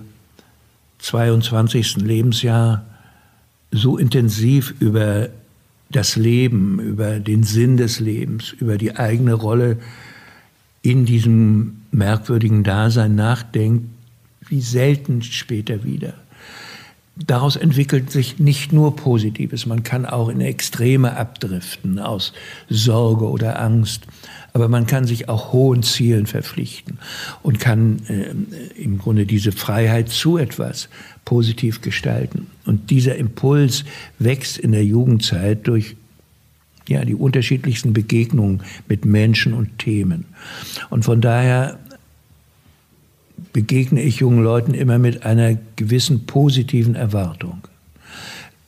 [0.98, 1.96] 22.
[1.96, 2.84] Lebensjahr
[3.70, 5.28] so intensiv über
[5.90, 9.78] das Leben, über den Sinn des Lebens, über die eigene Rolle
[10.82, 13.86] in diesem merkwürdigen Dasein nachdenkt,
[14.48, 16.14] wie selten später wieder.
[17.14, 22.32] Daraus entwickelt sich nicht nur Positives, man kann auch in Extreme abdriften aus
[22.70, 24.06] Sorge oder Angst.
[24.54, 26.98] Aber man kann sich auch hohen Zielen verpflichten
[27.42, 28.34] und kann äh,
[28.80, 30.88] im Grunde diese Freiheit zu etwas
[31.24, 32.48] positiv gestalten.
[32.66, 33.84] Und dieser Impuls
[34.18, 35.96] wächst in der Jugendzeit durch
[36.88, 40.26] ja, die unterschiedlichsten Begegnungen mit Menschen und Themen.
[40.90, 41.78] Und von daher
[43.52, 47.62] begegne ich jungen Leuten immer mit einer gewissen positiven Erwartung.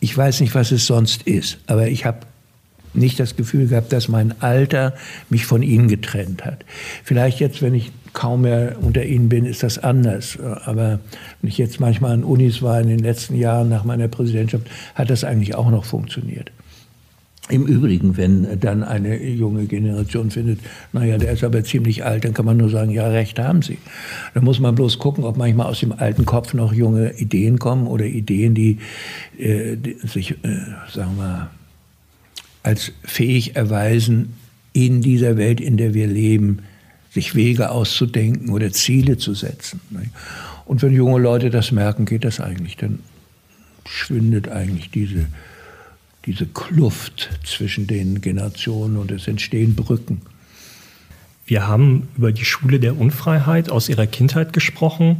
[0.00, 2.20] Ich weiß nicht, was es sonst ist, aber ich habe
[2.92, 4.94] nicht das Gefühl gehabt, dass mein Alter
[5.28, 6.64] mich von ihnen getrennt hat.
[7.02, 10.38] Vielleicht jetzt, wenn ich kaum mehr unter ihnen bin, ist das anders.
[10.64, 11.00] Aber
[11.40, 15.10] wenn ich jetzt manchmal an Unis war in den letzten Jahren nach meiner Präsidentschaft, hat
[15.10, 16.52] das eigentlich auch noch funktioniert.
[17.50, 20.60] Im Übrigen, wenn dann eine junge Generation findet,
[20.94, 23.76] naja, der ist aber ziemlich alt, dann kann man nur sagen, ja, recht haben Sie.
[24.32, 27.86] Da muss man bloß gucken, ob manchmal aus dem alten Kopf noch junge Ideen kommen
[27.86, 28.78] oder Ideen, die,
[29.38, 30.58] äh, die sich, äh,
[30.90, 31.50] sagen wir,
[32.62, 34.32] als fähig erweisen,
[34.72, 36.60] in dieser Welt, in der wir leben,
[37.10, 39.80] sich Wege auszudenken oder Ziele zu setzen.
[40.64, 42.76] Und wenn junge Leute das merken, geht das eigentlich.
[42.76, 42.98] Dann
[43.86, 45.26] schwindet eigentlich diese,
[46.26, 50.22] diese Kluft zwischen den Generationen und es entstehen Brücken.
[51.46, 55.18] Wir haben über die Schule der Unfreiheit aus Ihrer Kindheit gesprochen.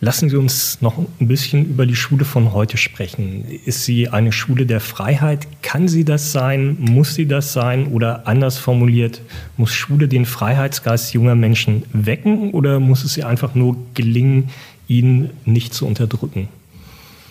[0.00, 3.44] Lassen Sie uns noch ein bisschen über die Schule von heute sprechen.
[3.64, 5.48] Ist sie eine Schule der Freiheit?
[5.62, 6.76] Kann sie das sein?
[6.78, 7.88] Muss sie das sein?
[7.88, 9.20] Oder anders formuliert,
[9.56, 14.50] muss Schule den Freiheitsgeist junger Menschen wecken oder muss es ihr einfach nur gelingen,
[14.86, 16.48] ihn nicht zu unterdrücken?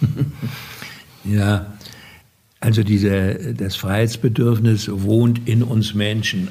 [1.29, 1.65] Ja,
[2.59, 6.49] also diese, das Freiheitsbedürfnis wohnt in uns Menschen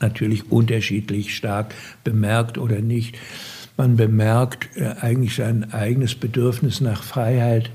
[0.00, 1.74] natürlich unterschiedlich stark
[2.04, 3.16] bemerkt oder nicht.
[3.76, 7.70] Man bemerkt äh, eigentlich sein eigenes Bedürfnis nach Freiheit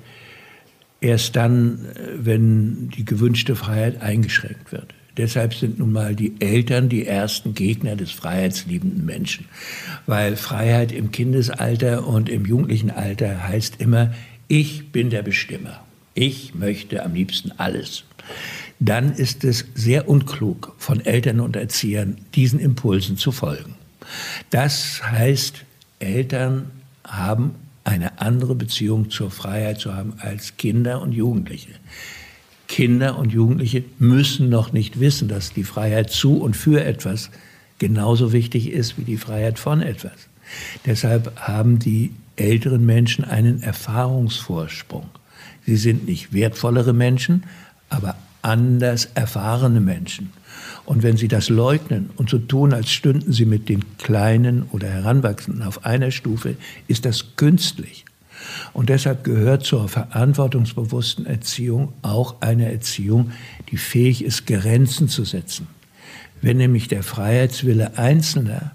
[1.02, 4.94] erst dann, äh, wenn die gewünschte Freiheit eingeschränkt wird.
[5.18, 9.46] Deshalb sind nun mal die Eltern die ersten Gegner des freiheitsliebenden Menschen.
[10.06, 14.14] Weil Freiheit im Kindesalter und im jugendlichen Alter heißt immer,
[14.48, 15.87] ich bin der Bestimmer.
[16.20, 18.04] Ich möchte am liebsten alles.
[18.80, 23.76] Dann ist es sehr unklug von Eltern und Erziehern, diesen Impulsen zu folgen.
[24.50, 25.64] Das heißt,
[26.00, 26.72] Eltern
[27.04, 27.54] haben
[27.84, 31.74] eine andere Beziehung zur Freiheit zu haben als Kinder und Jugendliche.
[32.68, 37.30] Kinder und Jugendliche müssen noch nicht wissen, dass die Freiheit zu und für etwas
[37.78, 40.30] genauso wichtig ist wie die Freiheit von etwas.
[40.84, 45.12] Deshalb haben die älteren Menschen einen Erfahrungsvorsprung.
[45.68, 47.44] Sie sind nicht wertvollere Menschen,
[47.90, 50.32] aber anders erfahrene Menschen.
[50.86, 54.88] Und wenn sie das leugnen und so tun, als stünden sie mit den Kleinen oder
[54.88, 56.56] Heranwachsenden auf einer Stufe,
[56.88, 58.06] ist das künstlich.
[58.72, 63.32] Und deshalb gehört zur verantwortungsbewussten Erziehung auch eine Erziehung,
[63.70, 65.68] die fähig ist, Grenzen zu setzen.
[66.42, 68.72] Wenn nämlich der Freiheitswille Einzelner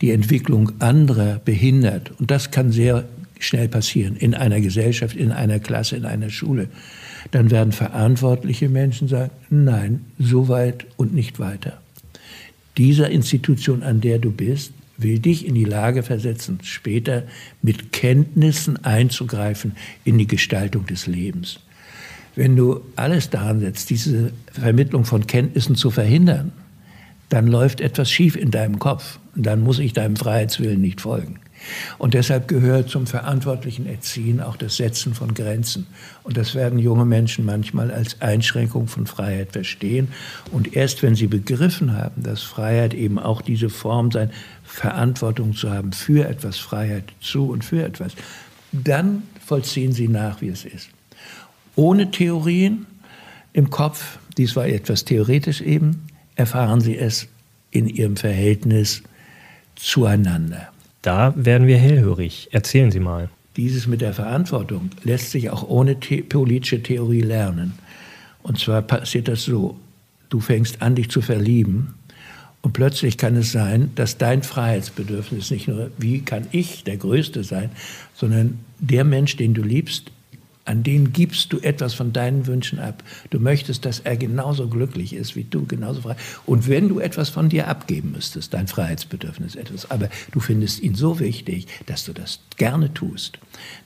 [0.00, 3.04] die Entwicklung anderer behindert, und das kann sehr
[3.40, 6.68] schnell passieren in einer Gesellschaft, in einer Klasse, in einer Schule,
[7.30, 11.80] dann werden verantwortliche Menschen sagen, nein, so weit und nicht weiter.
[12.76, 17.24] Dieser Institution, an der du bist, will dich in die Lage versetzen, später
[17.62, 19.72] mit Kenntnissen einzugreifen
[20.04, 21.60] in die Gestaltung des Lebens.
[22.36, 26.52] Wenn du alles daran setzt, diese Vermittlung von Kenntnissen zu verhindern,
[27.28, 29.18] dann läuft etwas schief in deinem Kopf.
[29.34, 31.40] Und dann muss ich deinem Freiheitswillen nicht folgen.
[31.98, 35.86] Und deshalb gehört zum verantwortlichen Erziehen auch das Setzen von Grenzen.
[36.22, 40.08] Und das werden junge Menschen manchmal als Einschränkung von Freiheit verstehen.
[40.52, 44.30] Und erst wenn sie begriffen haben, dass Freiheit eben auch diese Form sein,
[44.64, 48.12] Verantwortung zu haben für etwas, Freiheit zu und für etwas,
[48.72, 50.88] dann vollziehen sie nach, wie es ist.
[51.76, 52.86] Ohne Theorien
[53.52, 57.28] im Kopf, dies war etwas theoretisch eben, erfahren sie es
[57.70, 59.02] in ihrem Verhältnis
[59.76, 60.73] zueinander.
[61.04, 62.48] Da werden wir hellhörig.
[62.52, 63.28] Erzählen Sie mal.
[63.58, 67.74] Dieses mit der Verantwortung lässt sich auch ohne the politische Theorie lernen.
[68.42, 69.78] Und zwar passiert das so,
[70.30, 71.92] du fängst an, dich zu verlieben
[72.62, 77.44] und plötzlich kann es sein, dass dein Freiheitsbedürfnis nicht nur, wie kann ich der Größte
[77.44, 77.68] sein,
[78.14, 80.10] sondern der Mensch, den du liebst,
[80.64, 83.02] an den gibst du etwas von deinen Wünschen ab.
[83.30, 86.16] Du möchtest, dass er genauso glücklich ist wie du, genauso frei.
[86.46, 90.94] Und wenn du etwas von dir abgeben müsstest, dein Freiheitsbedürfnis etwas, aber du findest ihn
[90.94, 93.38] so wichtig, dass du das gerne tust.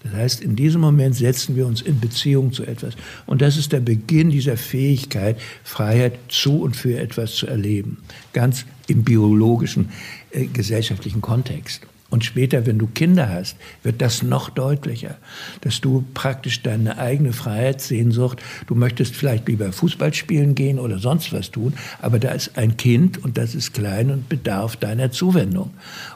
[0.05, 2.95] Das heißt, in diesem Moment setzen wir uns in Beziehung zu etwas.
[3.27, 7.99] Und das ist der Beginn dieser Fähigkeit, Freiheit zu und für etwas zu erleben.
[8.33, 9.91] Ganz im biologischen,
[10.31, 11.83] äh, gesellschaftlichen Kontext.
[12.11, 15.19] Und später, wenn du Kinder hast, wird das noch deutlicher,
[15.61, 21.33] dass du praktisch deine eigene Freiheitssehnsucht, du möchtest vielleicht lieber Fußball spielen gehen oder sonst
[21.35, 25.71] was tun, aber da ist ein Kind und das ist klein und bedarf deiner Zuwendung.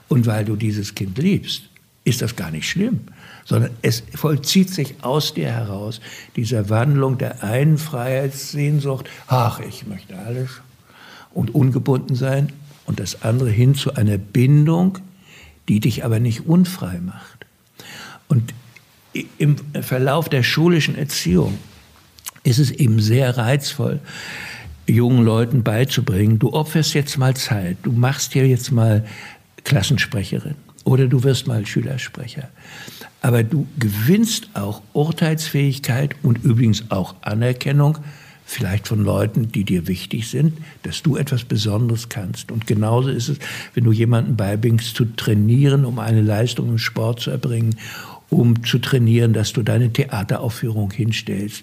[0.08, 1.64] Und weil du dieses Kind liebst,
[2.04, 3.00] ist das gar nicht schlimm,
[3.44, 6.00] sondern es vollzieht sich aus dir heraus
[6.36, 10.62] diese Wandlung der einen Freiheitssehnsucht, ach, ich möchte alles
[11.32, 12.48] und ungebunden sein,
[12.84, 14.98] und das andere hin zu einer Bindung,
[15.68, 17.46] die dich aber nicht unfrei macht.
[18.28, 18.54] Und
[19.38, 21.58] im Verlauf der schulischen Erziehung
[22.44, 24.00] ist es eben sehr reizvoll,
[24.86, 29.04] jungen Leuten beizubringen, du opferst jetzt mal Zeit, du machst hier jetzt mal
[29.64, 32.48] Klassensprecherin oder du wirst mal Schülersprecher.
[33.20, 37.98] Aber du gewinnst auch Urteilsfähigkeit und übrigens auch Anerkennung
[38.44, 42.50] vielleicht von Leuten, die dir wichtig sind, dass du etwas Besonderes kannst.
[42.50, 43.38] Und genauso ist es,
[43.74, 47.76] wenn du jemanden beibringst, zu trainieren, um eine Leistung im Sport zu erbringen,
[48.30, 51.62] um zu trainieren, dass du deine Theateraufführung hinstellst,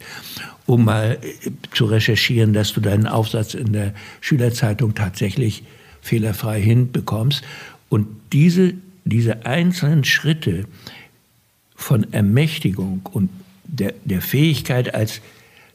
[0.68, 5.64] um mal äh, zu recherchieren, dass du deinen Aufsatz in der Schülerzeitung tatsächlich
[6.02, 7.44] fehlerfrei hinbekommst.
[7.90, 8.74] Und diese,
[9.04, 10.66] diese einzelnen Schritte
[11.76, 13.30] von Ermächtigung und
[13.64, 15.22] der, der Fähigkeit als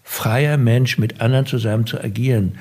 [0.05, 2.59] freier Mensch mit anderen zusammen zu agieren,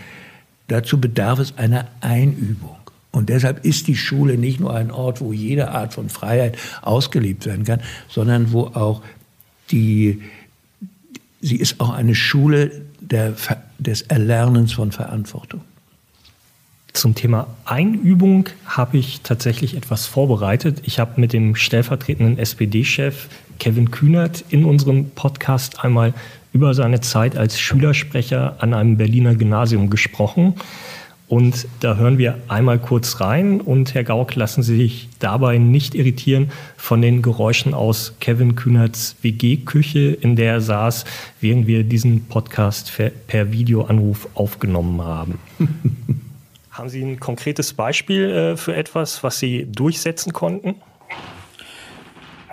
[0.70, 2.78] dazu bedarf es einer Einübung.
[3.12, 7.46] Und deshalb ist die Schule nicht nur ein Ort, wo jede Art von Freiheit ausgelebt
[7.46, 9.04] werden kann, sondern wo auch
[9.70, 10.24] die,
[11.40, 12.72] sie ist auch eine Schule
[13.02, 13.36] der,
[13.78, 15.62] des Erlernens von Verantwortung.
[16.94, 20.82] Zum Thema Einübung habe ich tatsächlich etwas vorbereitet.
[20.84, 23.30] Ich habe mit dem stellvertretenden SPD-Chef
[23.60, 26.14] Kevin Kühnert in unserem Podcast einmal
[26.54, 30.56] über seine Zeit als Schülersprecher an einem Berliner Gymnasium gesprochen.
[31.28, 33.60] Und da hören wir einmal kurz rein.
[33.60, 39.16] Und Herr Gauck, lassen Sie sich dabei nicht irritieren von den Geräuschen aus Kevin Kühnerts
[39.24, 41.06] WG-Küche, in der er saß,
[41.42, 42.94] während wir diesen Podcast
[43.28, 45.40] per Videoanruf aufgenommen haben.
[46.70, 50.76] haben Sie ein konkretes Beispiel äh, für etwas, was Sie durchsetzen konnten?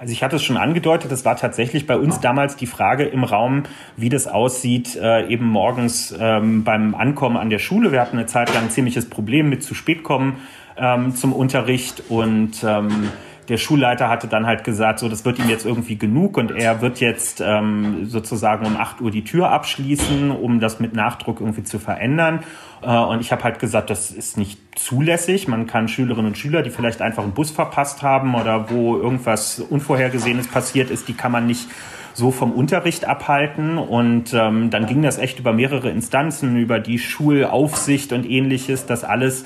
[0.00, 3.22] Also ich hatte es schon angedeutet, es war tatsächlich bei uns damals die Frage im
[3.22, 3.64] Raum,
[3.98, 7.92] wie das aussieht, äh, eben morgens ähm, beim Ankommen an der Schule.
[7.92, 10.38] Wir hatten eine Zeit lang ein ziemliches Problem mit zu spät kommen
[10.78, 13.10] ähm, zum Unterricht und ähm,
[13.50, 16.80] der Schulleiter hatte dann halt gesagt, so das wird ihm jetzt irgendwie genug und er
[16.80, 21.64] wird jetzt ähm, sozusagen um 8 Uhr die Tür abschließen, um das mit Nachdruck irgendwie
[21.64, 22.44] zu verändern.
[22.80, 25.48] Äh, und ich habe halt gesagt, das ist nicht zulässig.
[25.48, 29.58] Man kann Schülerinnen und Schüler, die vielleicht einfach einen Bus verpasst haben oder wo irgendwas
[29.58, 31.66] Unvorhergesehenes passiert ist, die kann man nicht
[32.14, 33.78] so vom Unterricht abhalten.
[33.78, 39.02] Und ähm, dann ging das echt über mehrere Instanzen, über die Schulaufsicht und ähnliches, das
[39.02, 39.44] alles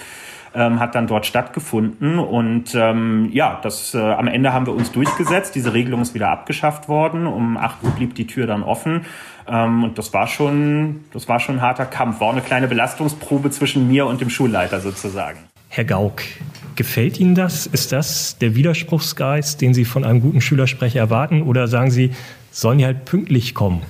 [0.55, 2.19] ähm, hat dann dort stattgefunden.
[2.19, 5.55] Und ähm, ja, das, äh, am Ende haben wir uns durchgesetzt.
[5.55, 7.27] Diese Regelung ist wieder abgeschafft worden.
[7.27, 9.05] Um 8 Uhr blieb die Tür dann offen.
[9.49, 12.21] Ähm, und das war schon, das war schon ein harter Kampf.
[12.21, 15.41] War eine kleine Belastungsprobe zwischen mir und dem Schulleiter sozusagen.
[15.69, 16.23] Herr Gauck,
[16.77, 17.67] gefällt Ihnen das?
[17.67, 21.43] Ist das der Widerspruchsgeist, den Sie von einem guten Schülersprecher erwarten?
[21.43, 22.13] Oder sagen Sie,
[22.53, 23.83] sollen die halt pünktlich kommen?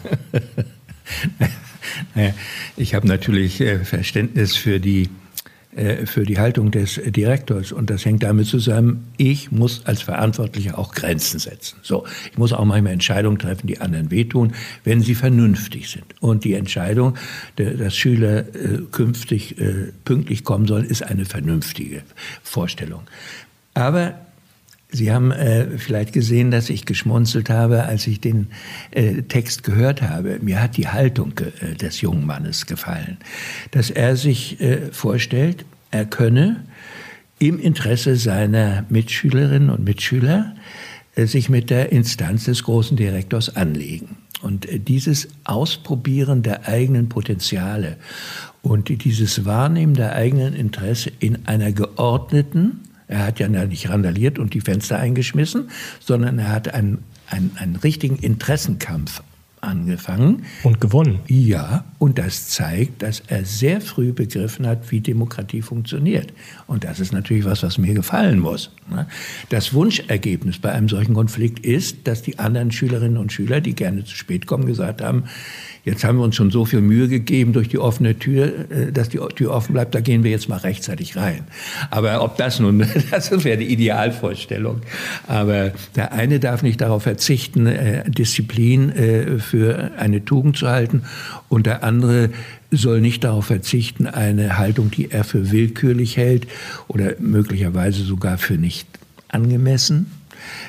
[2.77, 5.09] ich habe natürlich äh, Verständnis für die äh,
[6.05, 7.73] für die Haltung des Direktors.
[7.73, 11.79] Und das hängt damit zusammen, ich muss als Verantwortlicher auch Grenzen setzen.
[11.83, 14.53] So, ich muss auch manchmal Entscheidungen treffen, die anderen wehtun,
[14.85, 16.05] wenn sie vernünftig sind.
[16.21, 17.17] Und die Entscheidung,
[17.57, 22.03] dass Schüler äh, künftig äh, pünktlich kommen sollen, ist eine vernünftige
[22.43, 23.03] Vorstellung.
[23.75, 24.15] Aber
[24.95, 28.47] Sie haben äh, vielleicht gesehen, dass ich geschmunzelt habe, als ich den
[28.93, 30.39] äh, Text gehört habe.
[30.41, 33.19] Mir hat die Haltung äh, des jungen Mannes gefallen,
[33.73, 36.65] dass er sich äh, vorstellt, er könne
[37.41, 40.55] im Interesse seiner Mitschülerinnen und Mitschüler
[41.17, 44.17] äh, sich mit der Instanz des großen Direktors anlegen.
[44.43, 47.97] Und äh, dieses Ausprobieren der eigenen Potenziale
[48.63, 54.55] und dieses Wahrnehmen der eigenen Interesse in einer geordneten, er hat ja nicht randaliert und
[54.55, 59.23] die Fenster eingeschmissen, sondern er hat einen, einen, einen richtigen Interessenkampf
[59.61, 60.45] angefangen.
[60.63, 61.21] Und gewonnen.
[61.27, 66.35] Ja, und das zeigt, dass er sehr früh begriffen hat, wie Demokratie funktioniert.
[66.67, 68.71] Und das ist natürlich was, was mir gefallen muss.
[68.91, 69.07] Ne?
[69.49, 74.05] Das Wunschergebnis bei einem solchen Konflikt ist, dass die anderen Schülerinnen und Schüler, die gerne
[74.05, 75.25] zu spät kommen, gesagt haben,
[75.85, 79.11] Jetzt haben wir uns schon so viel Mühe gegeben durch die offene Tür, äh, dass
[79.11, 81.45] die Tür offen bleibt, da gehen wir jetzt mal rechtzeitig rein.
[81.91, 84.81] Aber ob das nun, das wäre die Idealvorstellung.
[85.27, 91.03] Aber der eine darf nicht darauf verzichten, äh, Disziplin äh, für eine Tugend zu halten
[91.51, 91.94] und der andere
[92.71, 96.47] soll nicht darauf verzichten, eine Haltung, die er für willkürlich hält
[96.89, 98.89] oder möglicherweise sogar für nicht
[99.29, 100.07] angemessen,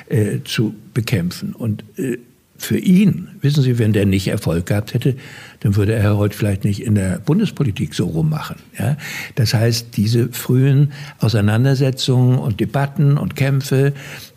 [0.08, 1.52] äh, zu bekämpfen.
[1.52, 2.18] Und äh,
[2.58, 5.16] für ihn, wissen Sie, wenn der nicht Erfolg gehabt hätte,
[5.60, 8.56] dann würde er heute vielleicht nicht in der Bundespolitik so rummachen.
[8.78, 8.96] Ja?
[9.34, 13.92] Das heißt, diese frühen Auseinandersetzungen und Debatten und Kämpfe,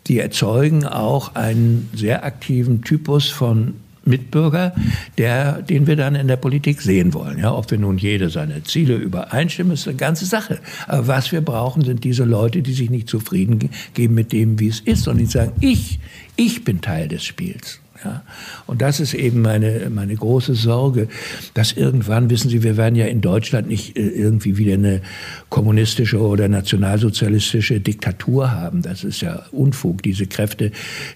[0.06, 3.74] die erzeugen auch einen sehr aktiven Typus von
[4.04, 4.74] Mitbürger,
[5.18, 7.38] der, den wir dann in der Politik sehen wollen.
[7.38, 10.58] Ja, ob wir nun jede seine Ziele übereinstimmen, ist eine ganze Sache.
[10.86, 14.68] Aber was wir brauchen, sind diese Leute, die sich nicht zufrieden geben mit dem, wie
[14.68, 16.00] es ist, sondern die sagen, ich,
[16.36, 17.80] ich bin Teil des Spiels.
[18.04, 18.22] Ja?
[18.66, 21.08] Und das ist eben meine, meine große Sorge,
[21.54, 25.02] dass irgendwann, wissen Sie, wir werden ja in Deutschland nicht äh, irgendwie wieder eine
[25.48, 28.82] kommunistische oder nationalsozialistische Diktatur haben.
[28.82, 30.02] Das ist ja Unfug.
[30.02, 30.72] Diese Kräfte,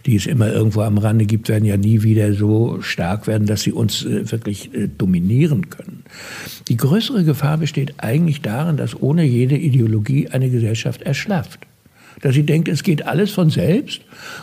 [0.06, 3.62] die es immer irgendwo am Rande gibt, werden ja nie wieder so stark werden, dass
[3.62, 6.04] sie uns äh, wirklich äh, dominieren können.
[6.68, 11.60] Die größere Gefahr besteht eigentlich darin, dass ohne jede Ideologie eine Gesellschaft erschlafft.
[12.20, 14.02] Dass sie denkt, es geht alles von selbst.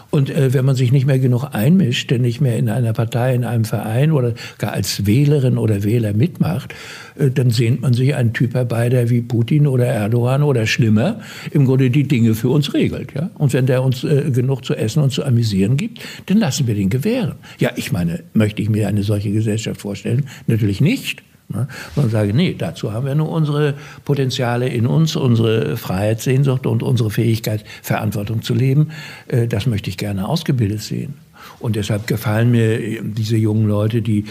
[0.10, 3.34] Und äh, wenn man sich nicht mehr genug einmischt, denn nicht mehr in einer Partei,
[3.34, 6.74] in einem Verein oder gar als Wählerin oder Wähler mitmacht,
[7.18, 11.20] äh, dann sehnt man sich einen Typ herbei, der wie Putin oder Erdogan oder schlimmer
[11.52, 13.14] im Grunde die Dinge für uns regelt.
[13.14, 13.30] Ja?
[13.36, 16.76] Und wenn der uns äh, genug zu essen und zu amüsieren gibt, dann lassen wir
[16.76, 17.36] den gewähren.
[17.60, 20.26] Ja, ich meine, möchte ich mir eine solche Gesellschaft vorstellen?
[20.48, 21.24] Natürlich nicht.
[21.52, 21.68] Ne?
[21.96, 23.76] Sondern sage, nee, dazu haben wir nur unsere
[24.06, 28.92] Potenziale in uns, unsere Freiheitssehnsucht und unsere Fähigkeit, Verantwortung zu leben.
[29.28, 31.16] Äh, das möchte ich gerne ausgebildet sehen.
[31.60, 34.26] Und deshalb gefallen mir äh, diese jungen Leute, die,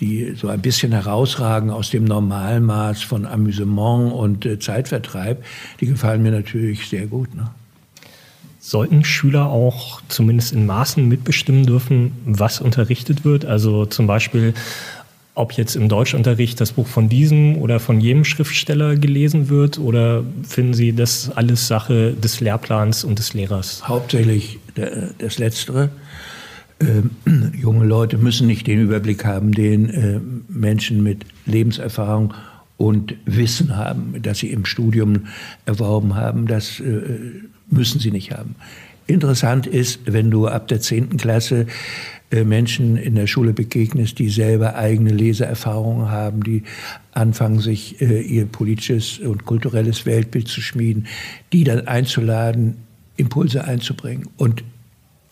[0.00, 5.44] die so ein bisschen herausragen aus dem Normalmaß von Amüsement und äh, Zeitvertreib,
[5.80, 7.34] die gefallen mir natürlich sehr gut.
[7.34, 7.50] Ne?
[8.60, 13.46] Sollten Schüler auch zumindest in Maßen mitbestimmen dürfen, was unterrichtet wird?
[13.46, 14.52] Also zum Beispiel
[15.38, 20.24] ob jetzt im Deutschunterricht das Buch von diesem oder von jedem Schriftsteller gelesen wird oder
[20.42, 23.86] finden Sie das alles Sache des Lehrplans und des Lehrers?
[23.86, 24.58] Hauptsächlich
[25.18, 25.90] das Letztere.
[26.80, 27.10] Ähm,
[27.56, 32.34] junge Leute müssen nicht den Überblick haben, den äh, Menschen mit Lebenserfahrung
[32.76, 35.26] und Wissen haben, das sie im Studium
[35.66, 36.46] erworben haben.
[36.46, 38.56] Das äh, müssen sie nicht haben.
[39.08, 41.16] Interessant ist, wenn du ab der 10.
[41.16, 41.66] Klasse
[42.30, 46.62] äh, Menschen in der Schule begegnest, die selber eigene Leseerfahrungen haben, die
[47.12, 51.06] anfangen, sich äh, ihr politisches und kulturelles Weltbild zu schmieden,
[51.54, 52.76] die dann einzuladen,
[53.16, 54.28] Impulse einzubringen.
[54.36, 54.62] Und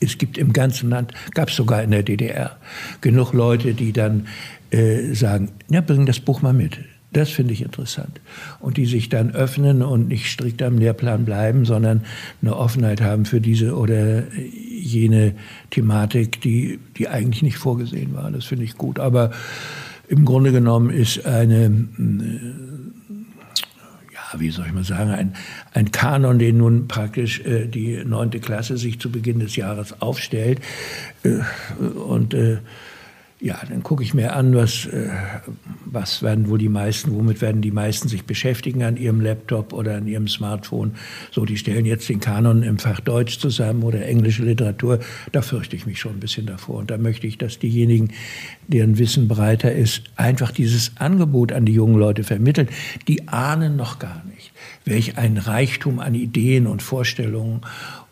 [0.01, 2.57] es gibt im ganzen Land, gab es sogar in der DDR,
[3.03, 4.27] genug Leute, die dann
[4.71, 6.79] äh, sagen, ja, bring das Buch mal mit.
[7.17, 8.21] Das finde ich interessant.
[8.61, 12.03] Und die sich dann öffnen und nicht strikt am Lehrplan bleiben, sondern
[12.43, 15.35] eine Offenheit haben für diese oder jene
[15.71, 18.31] Thematik, die, die eigentlich nicht vorgesehen war.
[18.31, 18.99] Das finde ich gut.
[18.99, 19.31] Aber
[20.09, 21.71] im Grunde genommen ist eine, äh,
[24.13, 25.33] ja, wie soll ich mal sagen, ein,
[25.73, 30.61] ein Kanon, den nun praktisch äh, die neunte Klasse sich zu Beginn des Jahres aufstellt.
[31.23, 31.39] Äh,
[31.81, 32.59] und äh,
[33.39, 35.11] ja, dann gucke ich mir an, was, äh,
[35.85, 39.97] was werden wohl die meisten, womit werden die meisten sich beschäftigen an ihrem Laptop oder
[39.97, 40.93] an ihrem Smartphone.
[41.33, 45.01] So, die stellen jetzt den Kanon im Fach Deutsch zusammen oder englische Literatur.
[45.33, 46.77] Da fürchte ich mich schon ein bisschen davor.
[46.77, 48.09] Und da möchte ich, dass diejenigen,
[48.69, 52.69] deren Wissen breiter ist, einfach dieses Angebot an die jungen Leute vermitteln.
[53.07, 54.51] Die ahnen noch gar nicht,
[54.87, 57.61] welch ein Reichtum an Ideen und Vorstellungen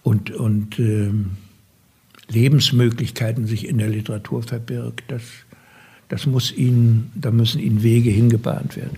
[0.03, 1.39] und, und ähm,
[2.29, 5.05] Lebensmöglichkeiten sich in der Literatur verbirgt.
[5.09, 5.22] Das,
[6.09, 8.97] das muss ihnen, da müssen ihnen Wege hingebahnt werden.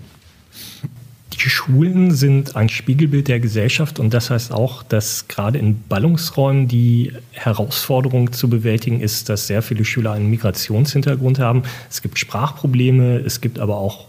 [1.33, 6.67] Die Schulen sind ein Spiegelbild der Gesellschaft und das heißt auch, dass gerade in Ballungsräumen
[6.67, 11.61] die Herausforderung zu bewältigen ist, dass sehr viele Schüler einen Migrationshintergrund haben.
[11.91, 14.07] Es gibt Sprachprobleme, es gibt aber auch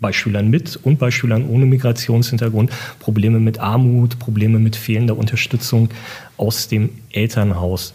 [0.00, 5.90] bei Schülern mit und bei Schülern ohne Migrationshintergrund Probleme mit Armut, Probleme mit fehlender Unterstützung
[6.36, 7.94] aus dem Elternhaus.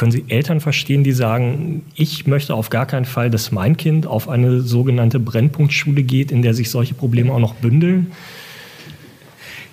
[0.00, 4.06] Können Sie Eltern verstehen, die sagen, ich möchte auf gar keinen Fall, dass mein Kind
[4.06, 8.10] auf eine sogenannte Brennpunktschule geht, in der sich solche Probleme auch noch bündeln?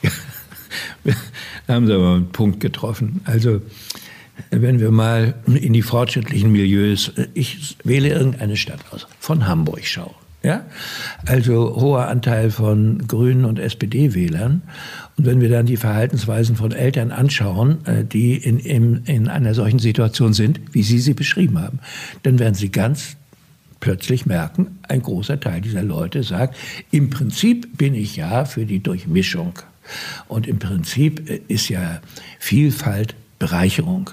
[0.02, 0.10] Ja,
[1.68, 3.22] da haben Sie aber einen Punkt getroffen.
[3.24, 3.62] Also,
[4.50, 10.12] wenn wir mal in die fortschrittlichen Milieus, ich wähle irgendeine Stadt aus, von Hamburg schaue.
[10.44, 10.66] Ja?
[11.26, 14.62] Also hoher Anteil von Grünen und SPD-Wählern.
[15.18, 19.54] Und wenn wir dann die Verhaltensweisen von Eltern anschauen, äh, die in, in, in einer
[19.54, 21.80] solchen Situation sind, wie Sie sie beschrieben haben,
[22.24, 23.18] dann werden Sie ganz
[23.80, 26.56] plötzlich merken, ein großer Teil dieser Leute sagt,
[26.92, 29.54] im Prinzip bin ich ja für die Durchmischung.
[30.28, 32.02] Und im Prinzip äh, ist ja
[32.40, 34.10] Vielfalt Bereicherung.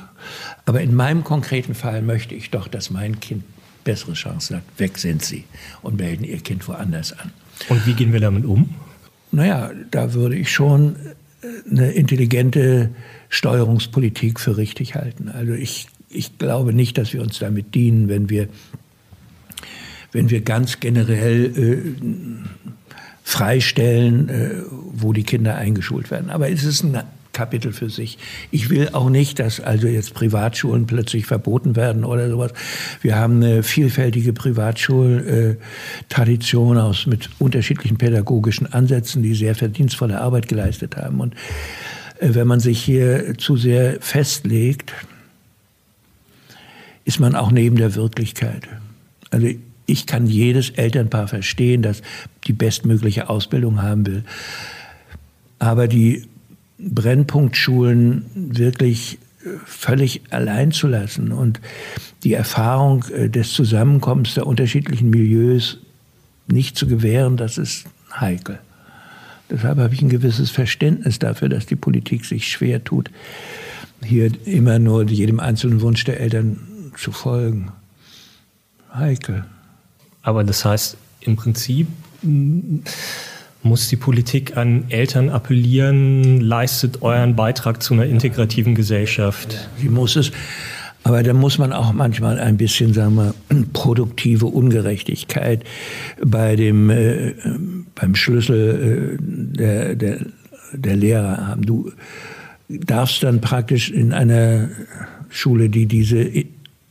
[0.66, 3.44] Aber in meinem konkreten Fall möchte ich doch, dass mein Kind
[3.84, 4.62] bessere Chancen hat.
[4.78, 5.44] Weg sind sie
[5.82, 7.30] und melden ihr Kind woanders an.
[7.68, 8.74] Und wie gehen wir damit um?
[9.34, 10.96] Naja, da würde ich schon
[11.42, 12.90] äh, eine intelligente
[13.28, 15.28] Steuerungspolitik für richtig halten.
[15.28, 18.48] Also ich, ich glaube nicht, dass wir uns damit dienen, wenn wir,
[20.12, 22.04] wenn wir ganz generell äh,
[23.24, 26.30] freistellen, äh, wo die Kinder eingeschult werden.
[26.30, 27.02] Aber es ist ein
[27.34, 28.16] Kapitel für sich.
[28.50, 32.54] Ich will auch nicht, dass also jetzt Privatschulen plötzlich verboten werden oder sowas.
[33.02, 40.96] Wir haben eine vielfältige Privatschultradition aus mit unterschiedlichen pädagogischen Ansätzen, die sehr verdienstvolle Arbeit geleistet
[40.96, 41.20] haben.
[41.20, 41.34] Und
[42.20, 44.94] äh, wenn man sich hier zu sehr festlegt,
[47.04, 48.66] ist man auch neben der Wirklichkeit.
[49.30, 49.48] Also
[49.86, 52.00] ich kann jedes Elternpaar verstehen, das
[52.46, 54.24] die bestmögliche Ausbildung haben will.
[55.58, 56.26] Aber die
[56.78, 61.60] Brennpunktschulen wirklich äh, völlig allein zu lassen und
[62.24, 65.78] die Erfahrung äh, des Zusammenkommens der unterschiedlichen Milieus
[66.46, 67.86] nicht zu gewähren, das ist
[68.18, 68.58] heikel.
[69.50, 73.10] Deshalb habe ich ein gewisses Verständnis dafür, dass die Politik sich schwer tut,
[74.02, 77.72] hier immer nur jedem einzelnen Wunsch der Eltern zu folgen.
[78.92, 79.44] Heikel.
[80.22, 81.88] Aber das heißt, im Prinzip
[83.64, 89.68] muss die Politik an Eltern appellieren, leistet euren Beitrag zu einer integrativen Gesellschaft.
[89.80, 90.32] Sie muss es.
[91.02, 93.34] Aber da muss man auch manchmal ein bisschen, sagen wir,
[93.72, 95.64] produktive Ungerechtigkeit
[96.24, 97.34] bei dem, äh,
[97.94, 100.18] beim Schlüssel äh, der, der,
[100.72, 101.62] der Lehrer haben.
[101.66, 101.92] Du
[102.68, 104.68] darfst dann praktisch in einer
[105.28, 106.30] Schule, die diese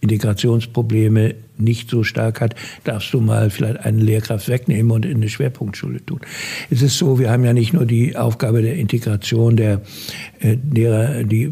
[0.04, 5.30] Integrationsprobleme nicht so stark hat, darfst du mal vielleicht eine Lehrkraft wegnehmen und in eine
[5.30, 6.20] Schwerpunktschule tun.
[6.70, 9.82] Es ist so, wir haben ja nicht nur die Aufgabe der Integration der
[10.42, 11.52] äh, Lehrer, die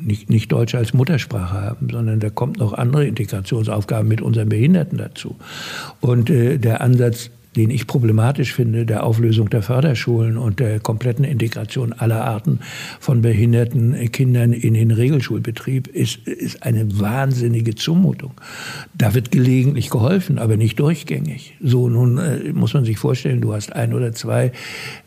[0.00, 4.98] nicht, nicht Deutsch als Muttersprache haben, sondern da kommt noch andere Integrationsaufgaben mit unseren Behinderten
[4.98, 5.36] dazu.
[6.00, 11.24] Und äh, der Ansatz den ich problematisch finde, der Auflösung der Förderschulen und der kompletten
[11.24, 12.60] Integration aller Arten
[13.00, 18.32] von behinderten Kindern in den Regelschulbetrieb, ist, ist eine wahnsinnige Zumutung.
[18.96, 21.56] Da wird gelegentlich geholfen, aber nicht durchgängig.
[21.60, 24.52] So, nun äh, muss man sich vorstellen, du hast ein oder zwei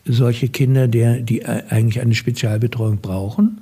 [0.03, 3.61] solche Kinder, der, die eigentlich eine Spezialbetreuung brauchen.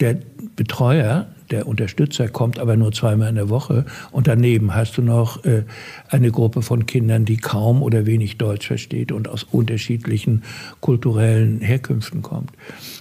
[0.00, 0.16] Der
[0.56, 5.44] Betreuer der Unterstützer kommt aber nur zweimal in der Woche und daneben hast du noch
[5.44, 5.64] äh,
[6.08, 10.42] eine Gruppe von Kindern, die kaum oder wenig Deutsch versteht und aus unterschiedlichen
[10.80, 12.50] kulturellen Herkünften kommt.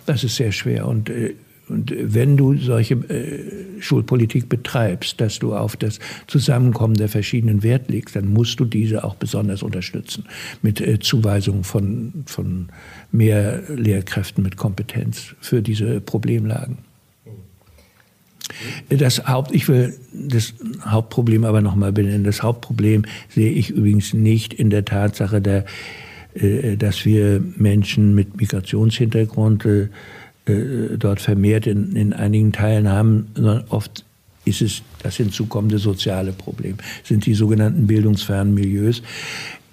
[0.06, 1.36] Das ist sehr schwer und äh,
[1.70, 7.90] und wenn du solche äh, Schulpolitik betreibst, dass du auf das Zusammenkommen der verschiedenen Wert
[7.90, 10.26] legst, dann musst du diese auch besonders unterstützen
[10.62, 12.70] mit äh, Zuweisung von, von
[13.12, 16.89] mehr Lehrkräften mit Kompetenz für diese Problemlagen.
[18.90, 20.54] Das Haupt, ich will das
[20.86, 22.24] Hauptproblem aber nochmal benennen.
[22.24, 25.66] Das Hauptproblem sehe ich übrigens nicht in der Tatsache, der,
[26.34, 29.88] äh, dass wir Menschen mit Migrationshintergrund äh,
[30.98, 34.04] dort vermehrt in, in einigen Teilen haben, sondern oft
[34.46, 39.04] ist es das hinzukommende soziale Problem, sind die sogenannten bildungsfernen Milieus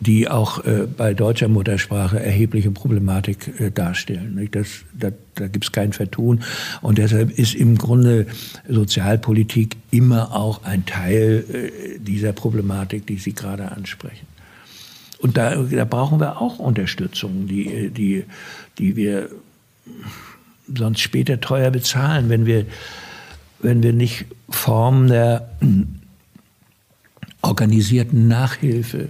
[0.01, 4.49] die auch äh, bei deutscher Muttersprache erhebliche Problematik äh, darstellen.
[4.53, 6.43] Das, da da gibt es kein Vertun.
[6.83, 8.27] Und deshalb ist im Grunde
[8.69, 14.27] Sozialpolitik immer auch ein Teil äh, dieser Problematik, die Sie gerade ansprechen.
[15.19, 18.25] Und da, da brauchen wir auch Unterstützung, die, äh, die,
[18.79, 19.31] die wir
[20.75, 22.67] sonst später teuer bezahlen, wenn wir,
[23.61, 25.49] wenn wir nicht Formen der
[27.43, 29.09] organisierten Nachhilfe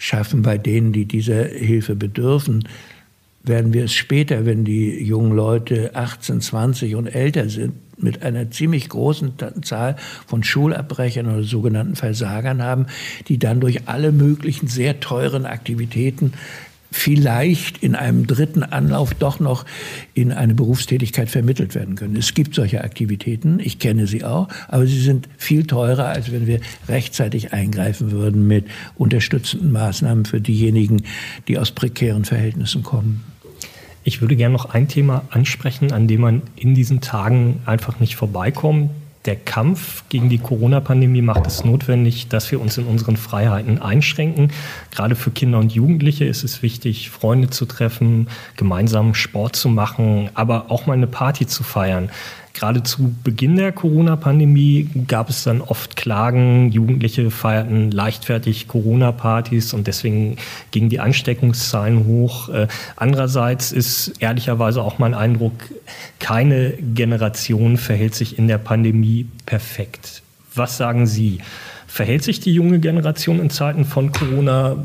[0.00, 2.66] schaffen bei denen, die dieser Hilfe bedürfen,
[3.42, 8.50] werden wir es später, wenn die jungen Leute 18, 20 und älter sind, mit einer
[8.50, 9.96] ziemlich großen Zahl
[10.26, 12.86] von Schulabbrechern oder sogenannten Versagern haben,
[13.28, 16.32] die dann durch alle möglichen sehr teuren Aktivitäten
[16.90, 19.64] vielleicht in einem dritten Anlauf doch noch
[20.14, 22.16] in eine Berufstätigkeit vermittelt werden können.
[22.16, 26.46] Es gibt solche Aktivitäten, ich kenne sie auch, aber sie sind viel teurer, als wenn
[26.46, 28.66] wir rechtzeitig eingreifen würden mit
[28.96, 31.02] unterstützenden Maßnahmen für diejenigen,
[31.48, 33.24] die aus prekären Verhältnissen kommen.
[34.02, 38.16] Ich würde gerne noch ein Thema ansprechen, an dem man in diesen Tagen einfach nicht
[38.16, 38.90] vorbeikommt
[39.26, 44.50] der Kampf gegen die Corona-Pandemie macht es notwendig, dass wir uns in unseren Freiheiten einschränken.
[44.90, 50.30] Gerade für Kinder und Jugendliche ist es wichtig, Freunde zu treffen, gemeinsam Sport zu machen,
[50.34, 52.10] aber auch mal eine Party zu feiern.
[52.52, 59.86] Gerade zu Beginn der Corona-Pandemie gab es dann oft Klagen, Jugendliche feierten leichtfertig Corona-Partys und
[59.86, 60.36] deswegen
[60.70, 62.48] gingen die Ansteckungszahlen hoch.
[62.48, 65.52] Äh, andererseits ist ehrlicherweise auch mein Eindruck,
[66.18, 70.22] keine Generation verhält sich in der Pandemie perfekt.
[70.54, 71.38] Was sagen Sie?
[71.86, 74.76] Verhält sich die junge Generation in Zeiten von Corona,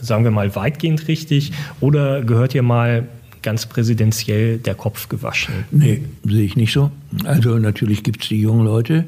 [0.00, 1.52] sagen wir mal, weitgehend richtig?
[1.80, 3.08] Oder gehört ihr mal
[3.42, 5.64] ganz präsidentiell der Kopf gewaschen?
[5.70, 6.90] Nee, sehe ich nicht so.
[7.24, 9.04] Also natürlich gibt es die jungen Leute,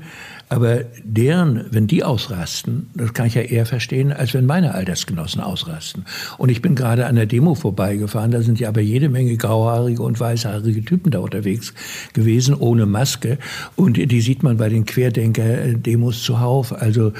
[0.48, 5.40] aber deren, wenn die ausrasten, das kann ich ja eher verstehen, als wenn meine Altersgenossen
[5.40, 6.04] ausrasten.
[6.36, 10.02] Und ich bin gerade an der Demo vorbeigefahren, da sind ja aber jede Menge grauhaarige
[10.02, 11.72] und weißhaarige Typen da unterwegs
[12.12, 13.38] gewesen, ohne Maske.
[13.74, 16.72] Und die sieht man bei den Querdenker-Demos zuhauf.
[16.72, 17.12] Also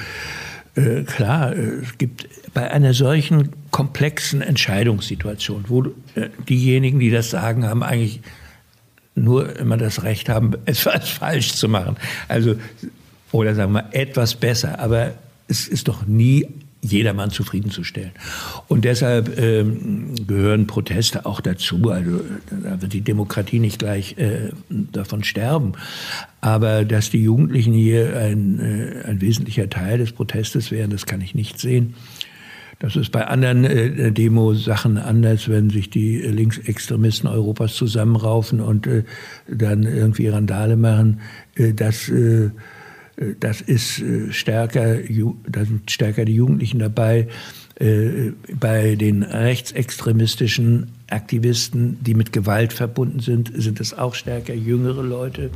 [0.75, 7.29] äh, klar, äh, es gibt bei einer solchen komplexen Entscheidungssituation, wo äh, diejenigen, die das
[7.29, 8.21] sagen, haben eigentlich
[9.15, 11.97] nur immer das Recht haben, etwas falsch zu machen.
[12.29, 12.55] Also,
[13.33, 14.79] oder sagen wir etwas besser.
[14.79, 15.11] Aber
[15.49, 16.47] es ist doch nie
[16.79, 18.11] jedermann zufriedenzustellen.
[18.69, 21.91] Und deshalb ähm, gehören Proteste auch dazu.
[21.91, 25.73] Also da wird die Demokratie nicht gleich äh, davon sterben.
[26.39, 31.19] Aber dass die Jugendlichen hier ein, äh, ein wesentlicher Teil des Protestes wären, das kann
[31.19, 31.95] ich nicht sehen.
[32.79, 39.03] Das ist bei anderen äh, Demo-Sachen anders, wenn sich die Linksextremisten Europas zusammenraufen und äh,
[39.47, 41.21] dann irgendwie Randale machen.
[41.55, 42.51] Äh, das, äh,
[43.39, 44.97] das ist äh, stärker,
[45.47, 47.27] da sind stärker die Jugendlichen dabei.
[47.79, 55.03] Äh, bei den rechtsextremistischen Aktivisten, die mit Gewalt verbunden sind, sind es auch stärker jüngere
[55.03, 55.49] Leute.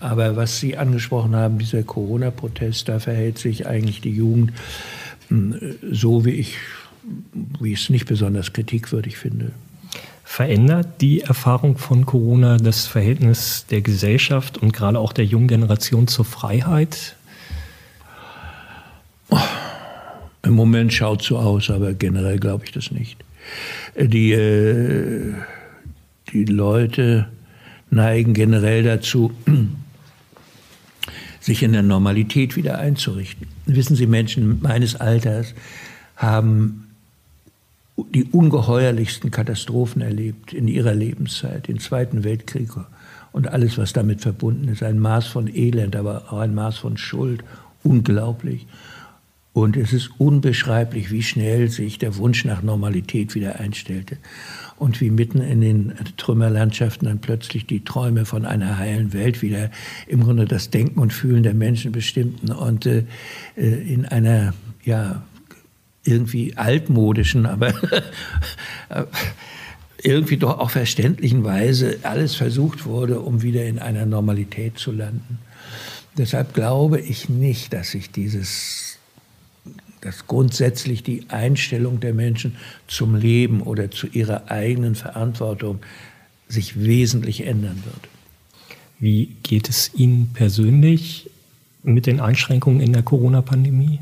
[0.00, 4.52] Aber was Sie angesprochen haben, dieser Corona-Protest, da verhält sich eigentlich die Jugend
[5.90, 6.56] so, wie ich,
[7.60, 9.52] wie ich es nicht besonders kritikwürdig finde.
[10.24, 16.06] Verändert die Erfahrung von Corona das Verhältnis der Gesellschaft und gerade auch der jungen Generation
[16.06, 17.16] zur Freiheit?
[20.42, 23.24] Im Moment schaut so aus, aber generell glaube ich das nicht.
[23.98, 25.34] Die, äh,
[26.32, 27.28] die Leute
[27.90, 29.32] neigen generell dazu,
[31.48, 33.46] sich in der Normalität wieder einzurichten.
[33.66, 35.54] Wissen Sie, Menschen meines Alters
[36.16, 36.88] haben
[37.96, 42.68] die ungeheuerlichsten Katastrophen erlebt in ihrer Lebenszeit, den Zweiten Weltkrieg
[43.32, 44.82] und alles, was damit verbunden ist.
[44.82, 47.42] Ein Maß von Elend, aber auch ein Maß von Schuld.
[47.82, 48.66] Unglaublich.
[49.54, 54.18] Und es ist unbeschreiblich, wie schnell sich der Wunsch nach Normalität wieder einstellte.
[54.78, 59.70] Und wie mitten in den Trümmerlandschaften dann plötzlich die Träume von einer heilen Welt wieder
[60.06, 63.04] im Grunde das Denken und Fühlen der Menschen bestimmten und äh,
[63.56, 64.54] in einer,
[64.84, 65.22] ja,
[66.04, 67.74] irgendwie altmodischen, aber
[70.02, 75.38] irgendwie doch auch verständlichen Weise alles versucht wurde, um wieder in einer Normalität zu landen.
[76.16, 78.87] Deshalb glaube ich nicht, dass sich dieses
[80.00, 85.80] dass grundsätzlich die Einstellung der Menschen zum Leben oder zu ihrer eigenen Verantwortung
[86.48, 88.08] sich wesentlich ändern wird.
[89.00, 91.30] Wie geht es Ihnen persönlich
[91.82, 94.00] mit den Einschränkungen in der Corona-Pandemie?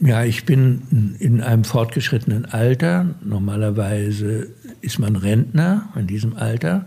[0.00, 3.14] Ja, ich bin in einem fortgeschrittenen Alter.
[3.24, 4.48] Normalerweise
[4.80, 6.86] ist man Rentner in diesem Alter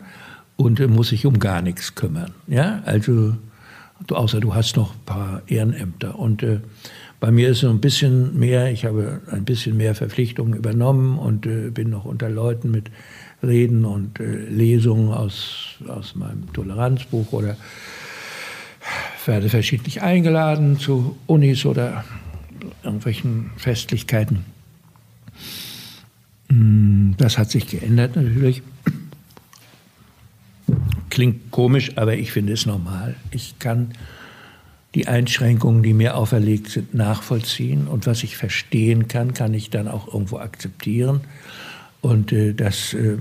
[0.57, 2.31] und muss sich um gar nichts kümmern.
[2.47, 3.35] Ja, also
[4.09, 6.17] außer du hast noch ein paar Ehrenämter.
[6.17, 6.59] Und äh,
[7.19, 11.45] bei mir ist so ein bisschen mehr, ich habe ein bisschen mehr Verpflichtungen übernommen und
[11.45, 12.91] äh, bin noch unter Leuten mit
[13.41, 17.57] Reden und äh, Lesungen aus, aus meinem Toleranzbuch oder
[19.25, 22.03] werde verschiedentlich eingeladen zu Unis oder
[22.83, 24.45] irgendwelchen Festlichkeiten.
[26.49, 28.61] Mm, das hat sich geändert natürlich.
[31.09, 33.15] Klingt komisch, aber ich finde es normal.
[33.31, 33.93] Ich kann
[34.95, 37.87] die Einschränkungen, die mir auferlegt sind, nachvollziehen.
[37.87, 41.21] Und was ich verstehen kann, kann ich dann auch irgendwo akzeptieren.
[42.01, 43.17] Und äh, dass äh,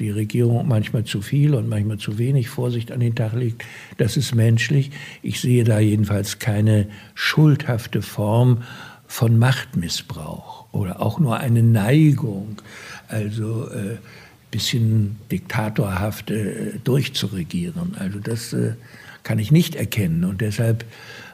[0.00, 3.64] die Regierung manchmal zu viel und manchmal zu wenig Vorsicht an den Tag legt,
[3.96, 4.90] das ist menschlich.
[5.22, 8.62] Ich sehe da jedenfalls keine schuldhafte Form
[9.06, 12.62] von Machtmissbrauch oder auch nur eine Neigung.
[13.08, 13.96] Also äh,
[14.50, 17.96] bisschen diktatorhaft äh, durchzuregieren.
[17.98, 18.74] Also das äh,
[19.22, 20.84] kann ich nicht erkennen und deshalb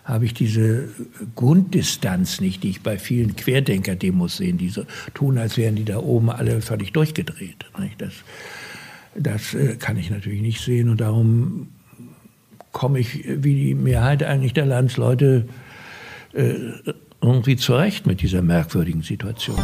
[0.05, 0.89] habe ich diese
[1.35, 4.85] Grunddistanz nicht, die ich bei vielen Querdenker-Demos sehe, die so
[5.15, 7.65] tun, als wären die da oben alle völlig durchgedreht.
[7.99, 8.13] Das,
[9.17, 11.69] das äh, kann ich natürlich nicht sehen und darum
[12.73, 15.49] komme ich wie die Mehrheit eigentlich der Landsleute
[16.35, 16.55] äh,
[17.23, 19.59] irgendwie zurecht mit dieser merkwürdigen Situation.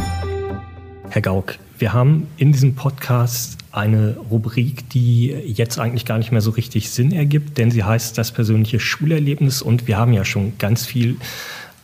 [1.13, 6.39] Herr Gauck, wir haben in diesem Podcast eine Rubrik, die jetzt eigentlich gar nicht mehr
[6.39, 10.57] so richtig Sinn ergibt, denn sie heißt das persönliche Schulerlebnis und wir haben ja schon
[10.57, 11.17] ganz viel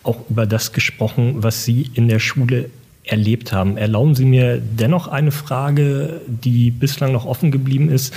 [0.04, 2.70] auch über das gesprochen, was Sie in der Schule
[3.04, 3.76] erlebt haben.
[3.76, 8.14] Erlauben Sie mir dennoch eine Frage, die bislang noch offen geblieben ist.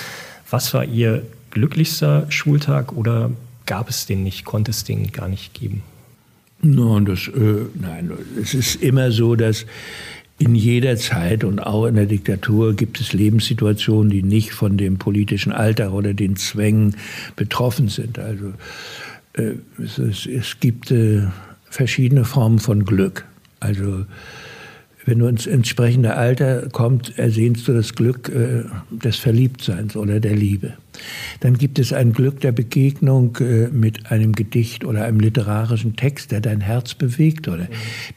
[0.49, 3.33] Was war Ihr glücklichster Schultag oder
[3.67, 5.83] gab es den nicht, konnte es den gar nicht geben?
[6.63, 9.67] No, das, äh, nein, es ist immer so, dass
[10.41, 14.97] in jeder Zeit und auch in der Diktatur gibt es Lebenssituationen, die nicht von dem
[14.97, 16.97] politischen Alltag oder den Zwängen
[17.37, 18.19] betroffen sind.
[18.19, 18.55] Also
[19.35, 21.27] äh, es, es, gibt äh,
[21.69, 23.27] verschiedene Formen von Glück.
[23.61, 24.07] Also
[25.07, 30.37] wenn du ins entsprechende Alter kommst, ersehnst du das Glück äh, des Verliebtseins oder der
[30.37, 30.75] Liebe.
[31.41, 36.33] Dann gibt es ein Glück der Begegnung äh, mit einem Gedicht oder einem literarischen Text,
[36.33, 37.69] der dein Herz bewegt oder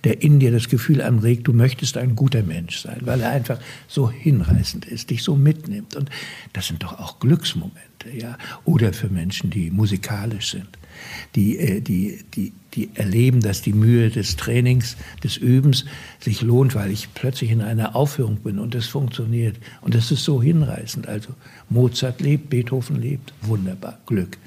[0.03, 3.59] der in dir das Gefühl anregt, du möchtest ein guter Mensch sein, weil er einfach
[3.87, 5.95] so hinreißend ist, dich so mitnimmt.
[5.95, 6.09] Und
[6.51, 8.37] das sind doch auch Glücksmomente, ja.
[8.65, 10.67] Oder für Menschen, die musikalisch sind,
[11.35, 15.85] die, äh, die, die die erleben, dass die Mühe des Trainings, des Übens
[16.19, 19.57] sich lohnt, weil ich plötzlich in einer Aufführung bin und es funktioniert.
[19.81, 21.07] Und das ist so hinreißend.
[21.07, 21.29] Also
[21.69, 24.37] Mozart lebt, Beethoven lebt, wunderbar, Glück.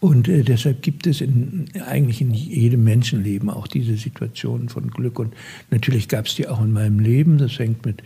[0.00, 5.18] Und äh, deshalb gibt es in, eigentlich in jedem Menschenleben auch diese Situationen von Glück.
[5.18, 5.34] Und
[5.70, 7.38] natürlich gab es die auch in meinem Leben.
[7.38, 8.02] Das hängt mit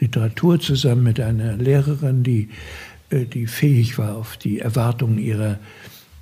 [0.00, 2.48] Literatur zusammen, mit einer Lehrerin, die,
[3.10, 5.58] äh, die fähig war, auf die Erwartungen ihrer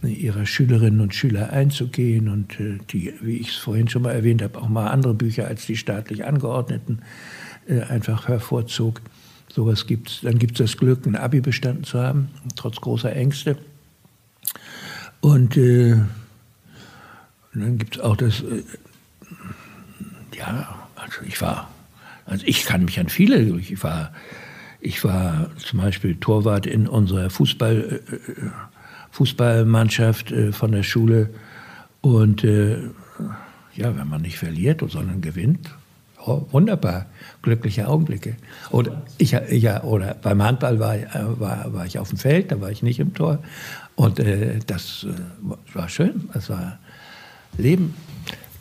[0.09, 4.43] ihrer Schülerinnen und Schüler einzugehen und äh, die, wie ich es vorhin schon mal erwähnt
[4.43, 7.03] habe, auch mal andere Bücher als die staatlich angeordneten
[7.67, 9.01] äh, einfach hervorzog.
[9.49, 10.21] Sowas gibt's.
[10.23, 13.57] Dann gibt es das Glück, ein Abi bestanden zu haben, trotz großer Ängste.
[15.21, 15.97] Und, äh,
[17.55, 18.63] dann gibt es auch das, äh,
[20.37, 21.71] ja, also ich war,
[22.25, 24.13] also ich kann mich an viele, ich war,
[24.81, 28.51] ich war zum Beispiel Torwart in unserer Fußball- äh, äh,
[29.13, 31.31] Fußballmannschaft äh, von der Schule.
[32.01, 32.79] Und äh,
[33.75, 35.71] ja, wenn man nicht verliert, sondern gewinnt,
[36.27, 37.07] oh, wunderbar,
[37.43, 38.37] glückliche Augenblicke.
[38.71, 41.07] Oder, ich, ja, oder beim Handball war, äh,
[41.39, 43.39] war, war ich auf dem Feld, da war ich nicht im Tor.
[43.95, 46.79] Und äh, das äh, war schön, das war
[47.59, 47.95] Leben.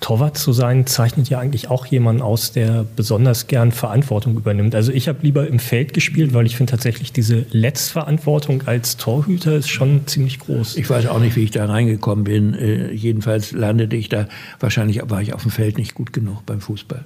[0.02, 4.74] Torwart zu sein, zeichnet ja eigentlich auch jemanden aus, der besonders gern Verantwortung übernimmt.
[4.74, 9.56] Also ich habe lieber im Feld gespielt, weil ich finde tatsächlich diese Letztverantwortung als Torhüter
[9.56, 10.76] ist schon ziemlich groß.
[10.76, 12.56] Ich weiß auch nicht, wie ich da reingekommen bin.
[12.56, 14.28] Äh, jedenfalls landete ich da.
[14.60, 17.06] Wahrscheinlich war ich auf dem Feld nicht gut genug beim Fußball.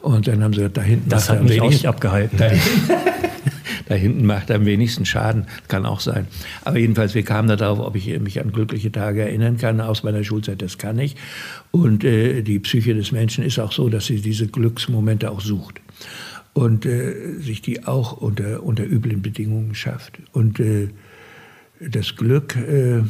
[0.00, 1.10] Und dann haben sie da hinten.
[1.10, 2.38] Das hat mich auch nicht abgehalten.
[3.90, 5.46] da hinten macht er am wenigsten Schaden.
[5.66, 6.28] Kann auch sein.
[6.62, 10.22] Aber jedenfalls, wir kamen darauf, ob ich mich an glückliche Tage erinnern kann aus meiner
[10.22, 10.62] Schulzeit.
[10.62, 11.16] Das kann ich.
[11.72, 15.80] Und äh, die Psyche des Menschen ist auch so, dass sie diese Glücksmomente auch sucht.
[16.52, 20.20] Und äh, sich die auch unter, unter üblen Bedingungen schafft.
[20.30, 20.90] Und äh,
[21.80, 23.02] das Glück äh,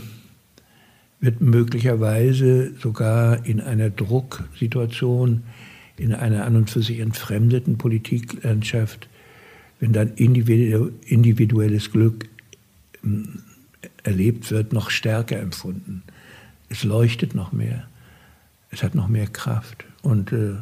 [1.20, 5.42] wird möglicherweise sogar in einer Drucksituation,
[5.98, 9.10] in einer an und für sich entfremdeten Politiklandschaft
[9.80, 12.28] wenn dann individuelles Glück
[13.02, 13.40] ähm,
[14.04, 16.02] erlebt wird, noch stärker empfunden.
[16.68, 17.88] Es leuchtet noch mehr.
[18.70, 19.84] Es hat noch mehr Kraft.
[20.02, 20.54] Und äh,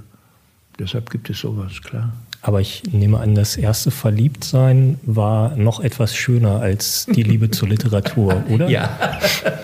[0.78, 2.12] deshalb gibt es sowas, klar.
[2.48, 7.68] Aber ich nehme an, das erste Verliebtsein war noch etwas schöner als die Liebe zur
[7.74, 8.70] Literatur, oder?
[8.70, 9.18] Ja.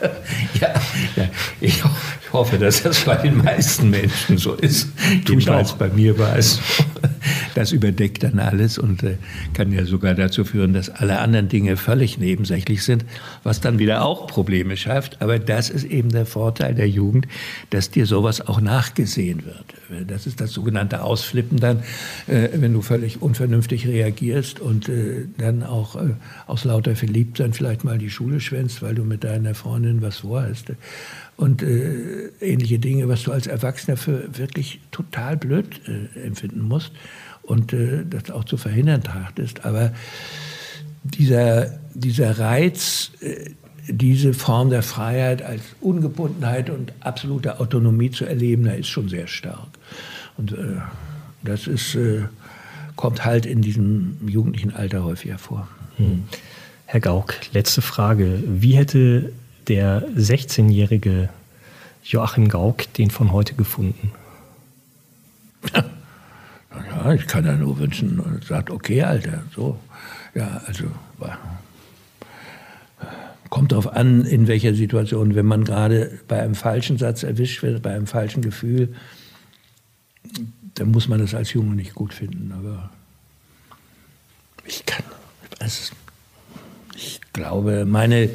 [0.61, 0.75] ja,
[1.17, 1.29] ja.
[1.63, 1.83] Ich,
[2.35, 4.89] hoffe, dass das bei den meisten Menschen so ist.
[5.27, 6.59] Jedenfalls bei mir war es.
[7.55, 9.17] Das überdeckt dann alles und äh,
[9.55, 13.05] kann ja sogar dazu führen, dass alle anderen Dinge völlig nebensächlich sind,
[13.45, 15.23] was dann wieder auch Probleme schafft.
[15.23, 17.29] Aber das ist eben der Vorteil der Jugend,
[17.71, 20.09] dass dir sowas auch nachgesehen wird.
[20.09, 21.85] Das ist das sogenannte Ausflippen dann,
[22.27, 26.11] äh, wenn du völlig unvernünftig reagierst und äh, dann auch äh,
[26.47, 30.73] aus lauter Verliebtsein vielleicht mal die Schule schwänzt, weil du mit deiner Freundin was vorhast
[31.37, 36.93] und äh, ähnliche Dinge, was du als Erwachsener für wirklich total blöd äh, empfinden musst
[37.43, 39.65] und äh, das auch zu verhindern trachtest.
[39.65, 39.93] Aber
[41.03, 43.51] dieser, dieser Reiz, äh,
[43.87, 49.27] diese Form der Freiheit als Ungebundenheit und absolute Autonomie zu erleben, der ist schon sehr
[49.27, 49.69] stark.
[50.37, 50.57] Und
[51.45, 52.23] das ist, äh,
[52.97, 55.69] kommt halt in diesem jugendlichen Alter häufiger vor.
[55.97, 56.25] Hm.
[56.87, 58.43] Herr Gauck, letzte Frage.
[58.47, 59.33] Wie hätte
[59.69, 61.29] der 16-jährige
[62.05, 64.13] Joachim Gauck den von heute gefunden?
[66.91, 69.79] Ja, ich kann ja nur wünschen und sagt, okay, Alter, so.
[70.35, 70.87] Ja, also
[73.55, 77.83] kommt darauf an, in welcher Situation, wenn man gerade bei einem falschen Satz erwischt wird,
[77.83, 78.93] bei einem falschen Gefühl,
[80.75, 82.53] dann muss man das als Junge nicht gut finden.
[82.53, 82.91] Aber
[84.67, 85.05] ich kann,
[85.61, 85.93] also
[86.97, 88.31] ich glaube, meine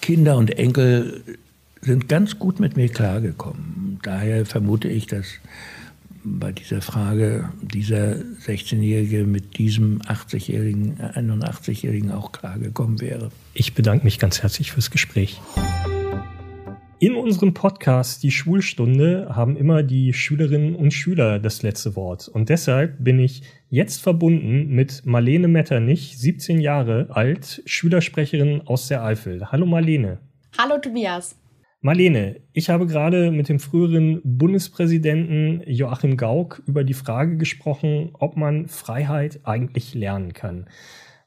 [0.00, 1.22] Kinder und Enkel
[1.80, 3.98] sind ganz gut mit mir klargekommen.
[4.02, 5.26] Daher vermute ich, dass
[6.24, 8.16] bei dieser Frage dieser
[8.46, 13.30] 16-Jährige mit diesem 80-Jährigen, 81-Jährigen auch klargekommen wäre.
[13.52, 15.40] Ich bedanke mich ganz herzlich fürs Gespräch.
[17.04, 22.28] In unserem Podcast Die Schulstunde haben immer die Schülerinnen und Schüler das letzte Wort.
[22.28, 29.04] Und deshalb bin ich jetzt verbunden mit Marlene Metternich, 17 Jahre alt, Schülersprecherin aus der
[29.04, 29.52] Eifel.
[29.52, 30.20] Hallo Marlene.
[30.56, 31.38] Hallo Tobias.
[31.82, 38.38] Marlene, ich habe gerade mit dem früheren Bundespräsidenten Joachim Gauck über die Frage gesprochen, ob
[38.38, 40.70] man Freiheit eigentlich lernen kann.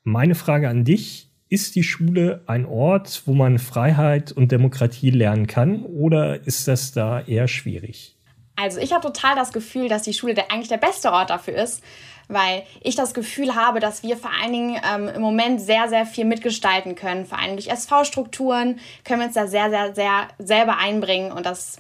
[0.04, 5.48] Meine Frage an dich, ist die Schule ein Ort, wo man Freiheit und Demokratie lernen
[5.48, 8.16] kann oder ist das da eher schwierig?
[8.56, 11.56] Also ich habe total das Gefühl, dass die Schule der, eigentlich der beste Ort dafür
[11.56, 11.84] ist,
[12.28, 16.06] weil ich das Gefühl habe, dass wir vor allen Dingen ähm, im Moment sehr, sehr
[16.06, 17.26] viel mitgestalten können.
[17.26, 21.80] Vor allem durch SV-Strukturen können wir uns da sehr, sehr, sehr selber einbringen und das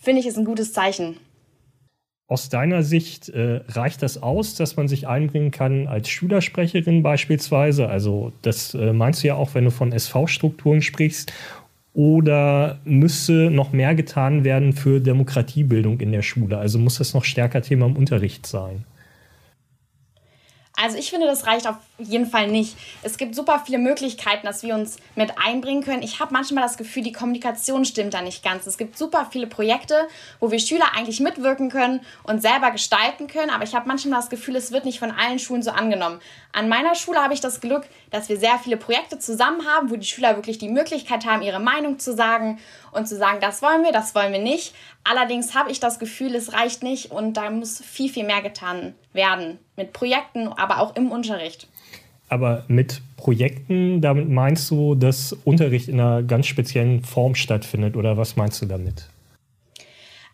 [0.00, 1.18] finde ich, ist ein gutes Zeichen.
[2.26, 7.88] Aus deiner Sicht äh, reicht das aus, dass man sich einbringen kann als Schülersprecherin beispielsweise?
[7.88, 11.32] Also das äh, meinst du ja auch, wenn du von SV-Strukturen sprichst.
[11.92, 16.58] Oder müsste noch mehr getan werden für Demokratiebildung in der Schule?
[16.58, 18.84] Also muss das noch stärker Thema im Unterricht sein?
[20.76, 22.76] Also ich finde, das reicht auf jeden Fall nicht.
[23.02, 26.02] Es gibt super viele Möglichkeiten, dass wir uns mit einbringen können.
[26.02, 28.66] Ich habe manchmal das Gefühl, die Kommunikation stimmt da nicht ganz.
[28.66, 30.08] Es gibt super viele Projekte,
[30.40, 33.50] wo wir Schüler eigentlich mitwirken können und selber gestalten können.
[33.50, 36.20] Aber ich habe manchmal das Gefühl, es wird nicht von allen Schulen so angenommen.
[36.52, 39.96] An meiner Schule habe ich das Glück, dass wir sehr viele Projekte zusammen haben, wo
[39.96, 42.58] die Schüler wirklich die Möglichkeit haben, ihre Meinung zu sagen
[42.90, 44.74] und zu sagen, das wollen wir, das wollen wir nicht.
[45.04, 48.96] Allerdings habe ich das Gefühl, es reicht nicht und da muss viel, viel mehr getan
[49.12, 49.60] werden.
[49.76, 51.66] Mit Projekten, aber auch im Unterricht.
[52.28, 58.16] Aber mit Projekten, damit meinst du, dass Unterricht in einer ganz speziellen Form stattfindet oder
[58.16, 59.08] was meinst du damit?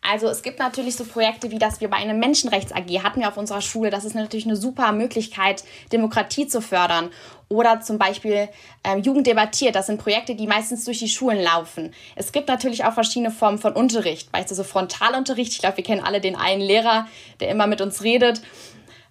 [0.03, 3.29] Also es gibt natürlich so Projekte wie das wir bei einer Menschenrechts AG hatten wir
[3.29, 3.91] auf unserer Schule.
[3.91, 5.63] Das ist natürlich eine super Möglichkeit,
[5.93, 7.11] Demokratie zu fördern.
[7.49, 8.49] Oder zum Beispiel
[8.83, 9.75] äh, Jugend debattiert.
[9.75, 11.93] Das sind Projekte, die meistens durch die Schulen laufen.
[12.15, 14.33] Es gibt natürlich auch verschiedene Formen von Unterricht.
[14.33, 15.53] Weißt du, so Frontalunterricht.
[15.53, 17.07] Ich glaube, wir kennen alle den einen Lehrer,
[17.41, 18.41] der immer mit uns redet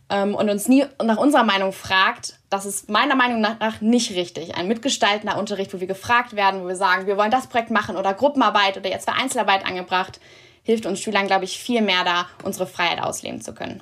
[0.09, 2.39] ähm, und uns nie nach unserer Meinung fragt.
[2.49, 4.55] Das ist meiner Meinung nach nicht richtig.
[4.55, 7.95] Ein mitgestaltener Unterricht, wo wir gefragt werden, wo wir sagen, wir wollen das Projekt machen
[7.95, 10.19] oder Gruppenarbeit oder jetzt für Einzelarbeit angebracht
[10.69, 13.81] hilft uns Schülern, glaube ich, viel mehr da, unsere Freiheit ausleben zu können.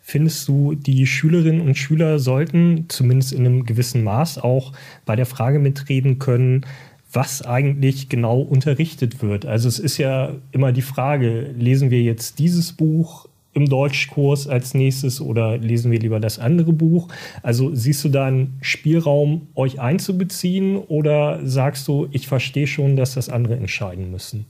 [0.00, 4.72] Findest du, die Schülerinnen und Schüler sollten zumindest in einem gewissen Maß auch
[5.04, 6.64] bei der Frage mitreden können,
[7.12, 9.44] was eigentlich genau unterrichtet wird?
[9.44, 13.27] Also es ist ja immer die Frage, lesen wir jetzt dieses Buch
[13.58, 17.08] im Deutschkurs als nächstes oder lesen wir lieber das andere Buch?
[17.42, 23.14] Also siehst du da einen Spielraum, euch einzubeziehen oder sagst du, ich verstehe schon, dass
[23.14, 24.46] das andere entscheiden müssen?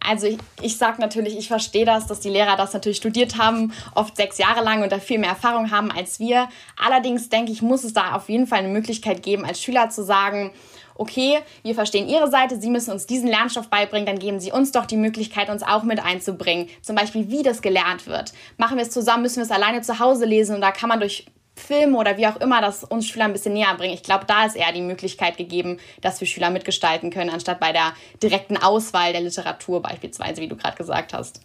[0.00, 3.72] Also ich, ich sage natürlich, ich verstehe das, dass die Lehrer das natürlich studiert haben,
[3.94, 6.48] oft sechs Jahre lang und da viel mehr Erfahrung haben als wir.
[6.76, 10.04] Allerdings denke ich, muss es da auf jeden Fall eine Möglichkeit geben, als Schüler zu
[10.04, 10.52] sagen,
[10.98, 14.72] okay, wir verstehen Ihre Seite, Sie müssen uns diesen Lernstoff beibringen, dann geben Sie uns
[14.72, 16.68] doch die Möglichkeit, uns auch mit einzubringen.
[16.82, 18.32] Zum Beispiel, wie das gelernt wird.
[18.58, 21.00] Machen wir es zusammen, müssen wir es alleine zu Hause lesen und da kann man
[21.00, 21.26] durch
[21.58, 23.94] Film oder wie auch immer das uns Schüler ein bisschen näher bringen.
[23.94, 27.72] Ich glaube, da ist eher die Möglichkeit gegeben, dass wir Schüler mitgestalten können, anstatt bei
[27.72, 31.40] der direkten Auswahl der Literatur beispielsweise, wie du gerade gesagt hast.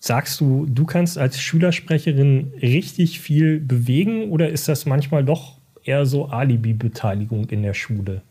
[0.00, 6.06] Sagst du, du kannst als Schülersprecherin richtig viel bewegen oder ist das manchmal doch eher
[6.06, 8.22] so Alibi-Beteiligung in der Schule?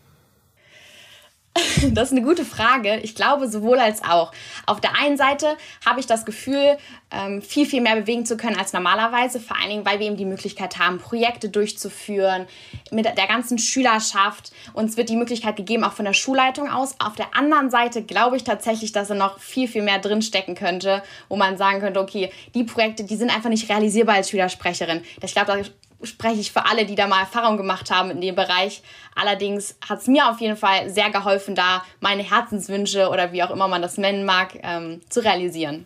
[1.92, 3.00] Das ist eine gute Frage.
[3.04, 4.32] Ich glaube sowohl als auch.
[4.66, 6.78] Auf der einen Seite habe ich das Gefühl,
[7.12, 9.40] ähm, viel, viel mehr bewegen zu können als normalerweise.
[9.40, 12.48] Vor allen Dingen, weil wir eben die Möglichkeit haben, Projekte durchzuführen
[12.92, 14.52] mit der ganzen Schülerschaft.
[14.74, 16.96] Uns wird die Möglichkeit gegeben, auch von der Schulleitung aus.
[17.00, 21.04] Auf der anderen Seite glaube ich tatsächlich, dass da noch viel, viel mehr drinstecken könnte,
[21.30, 25.02] wo man sagen könnte, okay, die Projekte, die sind einfach nicht realisierbar als Schülersprecherin.
[25.22, 25.64] Ich glaube,
[26.04, 28.82] spreche ich für alle, die da mal Erfahrung gemacht haben in dem Bereich.
[29.16, 33.52] Allerdings hat es mir auf jeden Fall sehr geholfen, da meine Herzenswünsche oder wie auch
[33.52, 35.86] immer man das nennen mag, ähm, zu realisieren.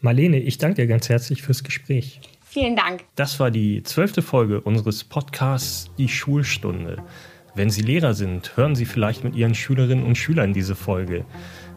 [0.00, 2.20] Marlene, ich danke dir ganz herzlich fürs Gespräch.
[2.44, 3.04] Vielen Dank.
[3.14, 7.02] Das war die zwölfte Folge unseres Podcasts Die Schulstunde.
[7.54, 11.24] Wenn Sie Lehrer sind, hören Sie vielleicht mit Ihren Schülerinnen und Schülern diese Folge.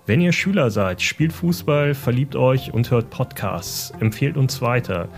[0.07, 3.91] Wenn ihr Schüler seid, spielt Fußball, verliebt euch und hört Podcasts.
[3.99, 5.09] Empfehlt uns weiter.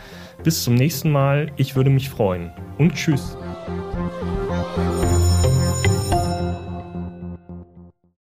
[0.44, 3.38] Bis zum nächsten Mal, ich würde mich freuen und tschüss.